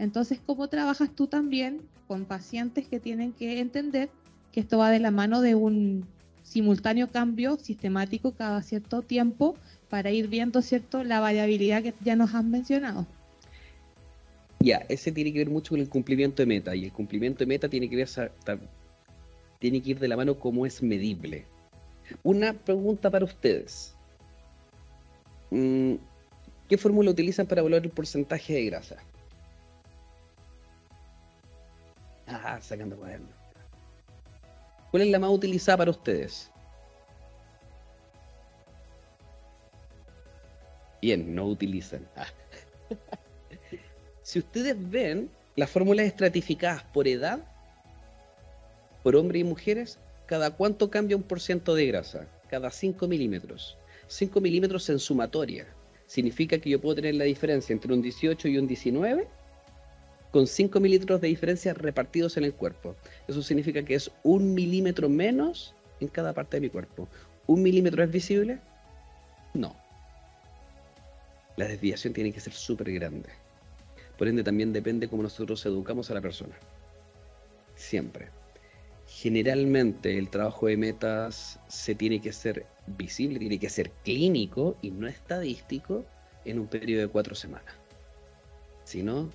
Entonces, 0.00 0.40
¿cómo 0.46 0.68
trabajas 0.68 1.14
tú 1.14 1.26
también 1.26 1.82
con 2.08 2.24
pacientes 2.24 2.88
que 2.88 3.00
tienen 3.00 3.32
que 3.32 3.60
entender 3.60 4.08
que 4.50 4.60
esto 4.60 4.78
va 4.78 4.90
de 4.90 4.98
la 4.98 5.10
mano 5.10 5.42
de 5.42 5.54
un 5.54 6.06
simultáneo 6.42 7.10
cambio 7.10 7.58
sistemático 7.58 8.32
cada 8.32 8.62
cierto 8.62 9.02
tiempo 9.02 9.56
para 9.90 10.10
ir 10.10 10.28
viendo 10.28 10.62
cierto 10.62 11.04
la 11.04 11.20
variabilidad 11.20 11.82
que 11.82 11.92
ya 12.02 12.16
nos 12.16 12.34
han 12.34 12.50
mencionado? 12.50 13.06
Ya, 14.60 14.86
ese 14.88 15.12
tiene 15.12 15.34
que 15.34 15.40
ver 15.40 15.50
mucho 15.50 15.74
con 15.74 15.80
el 15.80 15.90
cumplimiento 15.90 16.40
de 16.40 16.46
meta. 16.46 16.74
Y 16.74 16.86
el 16.86 16.92
cumplimiento 16.92 17.40
de 17.40 17.46
meta 17.46 17.68
tiene 17.68 17.90
que 17.90 17.96
ver 17.96 18.08
tiene 19.58 19.82
que 19.82 19.90
ir 19.90 19.98
de 19.98 20.08
la 20.08 20.16
mano 20.16 20.38
cómo 20.38 20.64
es 20.64 20.82
medible. 20.82 21.44
Una 22.22 22.54
pregunta 22.54 23.10
para 23.10 23.26
ustedes. 23.26 23.94
Mm, 25.50 25.96
¿Qué 26.70 26.78
fórmula 26.78 27.10
utilizan 27.10 27.46
para 27.46 27.60
evaluar 27.60 27.84
el 27.84 27.90
porcentaje 27.90 28.54
de 28.54 28.64
grasa? 28.64 28.96
Ah, 32.30 32.60
sacando 32.60 32.96
cuaderno. 32.96 33.28
¿Cuál 34.90 35.02
es 35.04 35.10
la 35.10 35.18
más 35.18 35.30
utilizada 35.30 35.78
para 35.78 35.90
ustedes? 35.90 36.50
Bien, 41.02 41.34
no 41.34 41.46
utilizan. 41.46 42.06
Ah. 42.16 42.26
Si 44.22 44.38
ustedes 44.38 44.76
ven 44.90 45.30
las 45.56 45.70
fórmulas 45.70 46.06
estratificadas 46.06 46.84
por 46.84 47.08
edad, 47.08 47.40
por 49.02 49.16
hombres 49.16 49.40
y 49.40 49.44
mujeres, 49.44 49.98
cada 50.26 50.52
cuánto 50.52 50.90
cambia 50.90 51.16
un 51.16 51.22
por 51.22 51.40
ciento 51.40 51.74
de 51.74 51.86
grasa, 51.86 52.28
cada 52.48 52.70
5 52.70 53.08
milímetros. 53.08 53.76
5 54.06 54.40
milímetros 54.40 54.88
en 54.90 54.98
sumatoria. 54.98 55.66
Significa 56.06 56.58
que 56.58 56.70
yo 56.70 56.80
puedo 56.80 56.96
tener 56.96 57.14
la 57.14 57.24
diferencia 57.24 57.72
entre 57.72 57.92
un 57.92 58.02
18 58.02 58.48
y 58.48 58.58
un 58.58 58.66
19 58.66 59.26
con 60.30 60.46
5 60.46 60.80
milímetros 60.80 61.20
de 61.20 61.28
diferencia 61.28 61.74
repartidos 61.74 62.36
en 62.36 62.44
el 62.44 62.54
cuerpo. 62.54 62.96
Eso 63.28 63.42
significa 63.42 63.84
que 63.84 63.94
es 63.94 64.10
un 64.22 64.54
milímetro 64.54 65.08
menos 65.08 65.74
en 66.00 66.08
cada 66.08 66.32
parte 66.32 66.56
de 66.56 66.62
mi 66.62 66.68
cuerpo. 66.70 67.08
¿Un 67.46 67.62
milímetro 67.62 68.02
es 68.04 68.10
visible? 68.10 68.60
No. 69.54 69.76
La 71.56 71.66
desviación 71.66 72.12
tiene 72.12 72.32
que 72.32 72.40
ser 72.40 72.52
súper 72.52 72.92
grande. 72.92 73.28
Por 74.18 74.28
ende, 74.28 74.44
también 74.44 74.72
depende 74.72 75.08
cómo 75.08 75.22
nosotros 75.22 75.64
educamos 75.66 76.10
a 76.10 76.14
la 76.14 76.20
persona. 76.20 76.54
siempre. 77.74 78.28
Generalmente 79.06 80.18
el 80.18 80.30
trabajo 80.30 80.66
de 80.66 80.76
metas 80.76 81.58
se 81.68 81.94
tiene 81.94 82.20
que 82.20 82.32
ser 82.32 82.66
visible, 82.86 83.38
tiene 83.38 83.58
que 83.58 83.70
ser 83.70 83.90
clínico 84.04 84.76
y 84.82 84.90
no 84.90 85.08
estadístico 85.08 86.04
en 86.44 86.60
un 86.60 86.68
periodo 86.68 87.02
de 87.02 87.08
cuatro 87.08 87.34
semanas. 87.34 87.74
Si 88.84 89.02
no, 89.02 89.30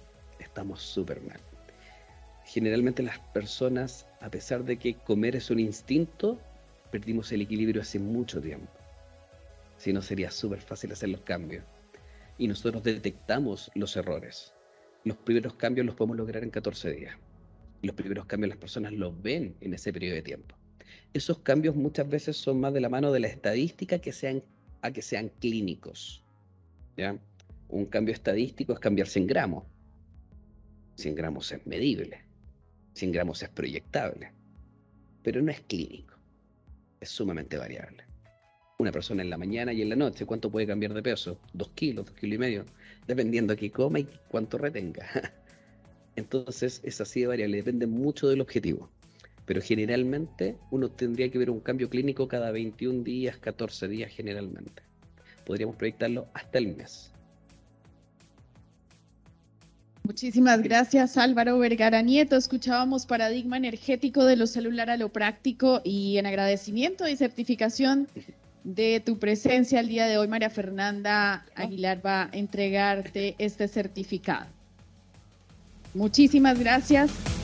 estamos 0.55 0.81
súper 0.81 1.21
mal. 1.21 1.37
Generalmente 2.45 3.03
las 3.03 3.19
personas, 3.33 4.07
a 4.21 4.29
pesar 4.29 4.63
de 4.63 4.77
que 4.77 4.93
comer 4.93 5.35
es 5.35 5.51
un 5.51 5.59
instinto, 5.59 6.39
perdimos 6.91 7.29
el 7.33 7.41
equilibrio 7.41 7.81
hace 7.81 7.99
mucho 7.99 8.39
tiempo. 8.39 8.71
Si 9.77 9.91
no, 9.91 10.01
sería 10.01 10.31
súper 10.31 10.61
fácil 10.61 10.93
hacer 10.93 11.09
los 11.09 11.19
cambios. 11.21 11.65
Y 12.37 12.47
nosotros 12.47 12.83
detectamos 12.83 13.69
los 13.75 13.97
errores. 13.97 14.53
Los 15.03 15.17
primeros 15.17 15.55
cambios 15.55 15.85
los 15.85 15.95
podemos 15.95 16.15
lograr 16.15 16.41
en 16.41 16.51
14 16.51 16.91
días. 16.91 17.17
Los 17.81 17.95
primeros 17.95 18.25
cambios 18.25 18.47
las 18.47 18.57
personas 18.57 18.93
los 18.93 19.21
ven 19.21 19.57
en 19.59 19.73
ese 19.73 19.91
periodo 19.91 20.15
de 20.15 20.21
tiempo. 20.21 20.55
Esos 21.13 21.39
cambios 21.39 21.75
muchas 21.75 22.07
veces 22.07 22.37
son 22.37 22.61
más 22.61 22.73
de 22.73 22.79
la 22.79 22.87
mano 22.87 23.11
de 23.11 23.19
la 23.19 23.27
estadística 23.27 23.99
que 23.99 24.13
sean, 24.13 24.41
a 24.81 24.91
que 24.91 25.01
sean 25.01 25.29
clínicos. 25.41 26.23
¿ya? 26.95 27.17
Un 27.67 27.87
cambio 27.87 28.13
estadístico 28.13 28.71
es 28.71 28.79
cambiar 28.79 29.09
100 29.09 29.27
gramos. 29.27 29.74
100 30.95 31.15
gramos 31.15 31.51
es 31.51 31.65
medible. 31.67 32.23
100 32.93 33.11
gramos 33.11 33.43
es 33.43 33.49
proyectable. 33.49 34.31
Pero 35.23 35.41
no 35.41 35.51
es 35.51 35.61
clínico. 35.61 36.15
Es 36.99 37.09
sumamente 37.09 37.57
variable. 37.57 38.03
Una 38.77 38.91
persona 38.91 39.21
en 39.21 39.29
la 39.29 39.37
mañana 39.37 39.71
y 39.73 39.81
en 39.81 39.89
la 39.89 39.95
noche, 39.95 40.25
¿cuánto 40.25 40.49
puede 40.49 40.67
cambiar 40.67 40.93
de 40.93 41.01
peso? 41.01 41.39
Dos 41.53 41.69
kilos, 41.75 42.05
dos 42.05 42.15
kilos 42.15 42.35
y 42.35 42.39
medio, 42.39 42.65
dependiendo 43.07 43.53
de 43.53 43.59
qué 43.59 43.71
coma 43.71 43.99
y 43.99 44.07
cuánto 44.27 44.57
retenga. 44.57 45.05
Entonces 46.15 46.81
es 46.83 47.01
así 47.01 47.21
de 47.21 47.27
variable, 47.27 47.57
depende 47.57 47.87
mucho 47.87 48.27
del 48.27 48.41
objetivo. 48.41 48.89
Pero 49.45 49.61
generalmente 49.61 50.57
uno 50.71 50.89
tendría 50.89 51.29
que 51.29 51.37
ver 51.37 51.49
un 51.49 51.59
cambio 51.59 51.89
clínico 51.89 52.27
cada 52.27 52.51
21 52.51 53.03
días, 53.03 53.37
14 53.37 53.87
días 53.87 54.11
generalmente. 54.11 54.81
Podríamos 55.45 55.75
proyectarlo 55.75 56.27
hasta 56.33 56.57
el 56.57 56.75
mes. 56.75 57.14
Muchísimas 60.05 60.61
gracias 60.61 61.17
Álvaro 61.17 61.57
Vergara 61.57 62.03
Nieto. 62.03 62.35
Escuchábamos 62.35 63.07
Paradigma 63.07 63.57
Energético 63.57 64.23
de 64.23 64.35
lo 64.35 64.45
celular 64.45 64.91
a 64.91 64.97
lo 64.97 65.09
práctico 65.09 65.81
y 65.83 66.19
en 66.19 66.27
agradecimiento 66.27 67.07
y 67.07 67.15
certificación 67.15 68.07
de 68.63 69.01
tu 69.03 69.17
presencia 69.17 69.79
el 69.79 69.87
día 69.87 70.05
de 70.05 70.19
hoy, 70.19 70.27
María 70.27 70.51
Fernanda 70.51 71.43
Aguilar 71.55 72.05
va 72.05 72.23
a 72.23 72.29
entregarte 72.33 73.33
este 73.39 73.67
certificado. 73.67 74.45
Muchísimas 75.95 76.59
gracias. 76.59 77.34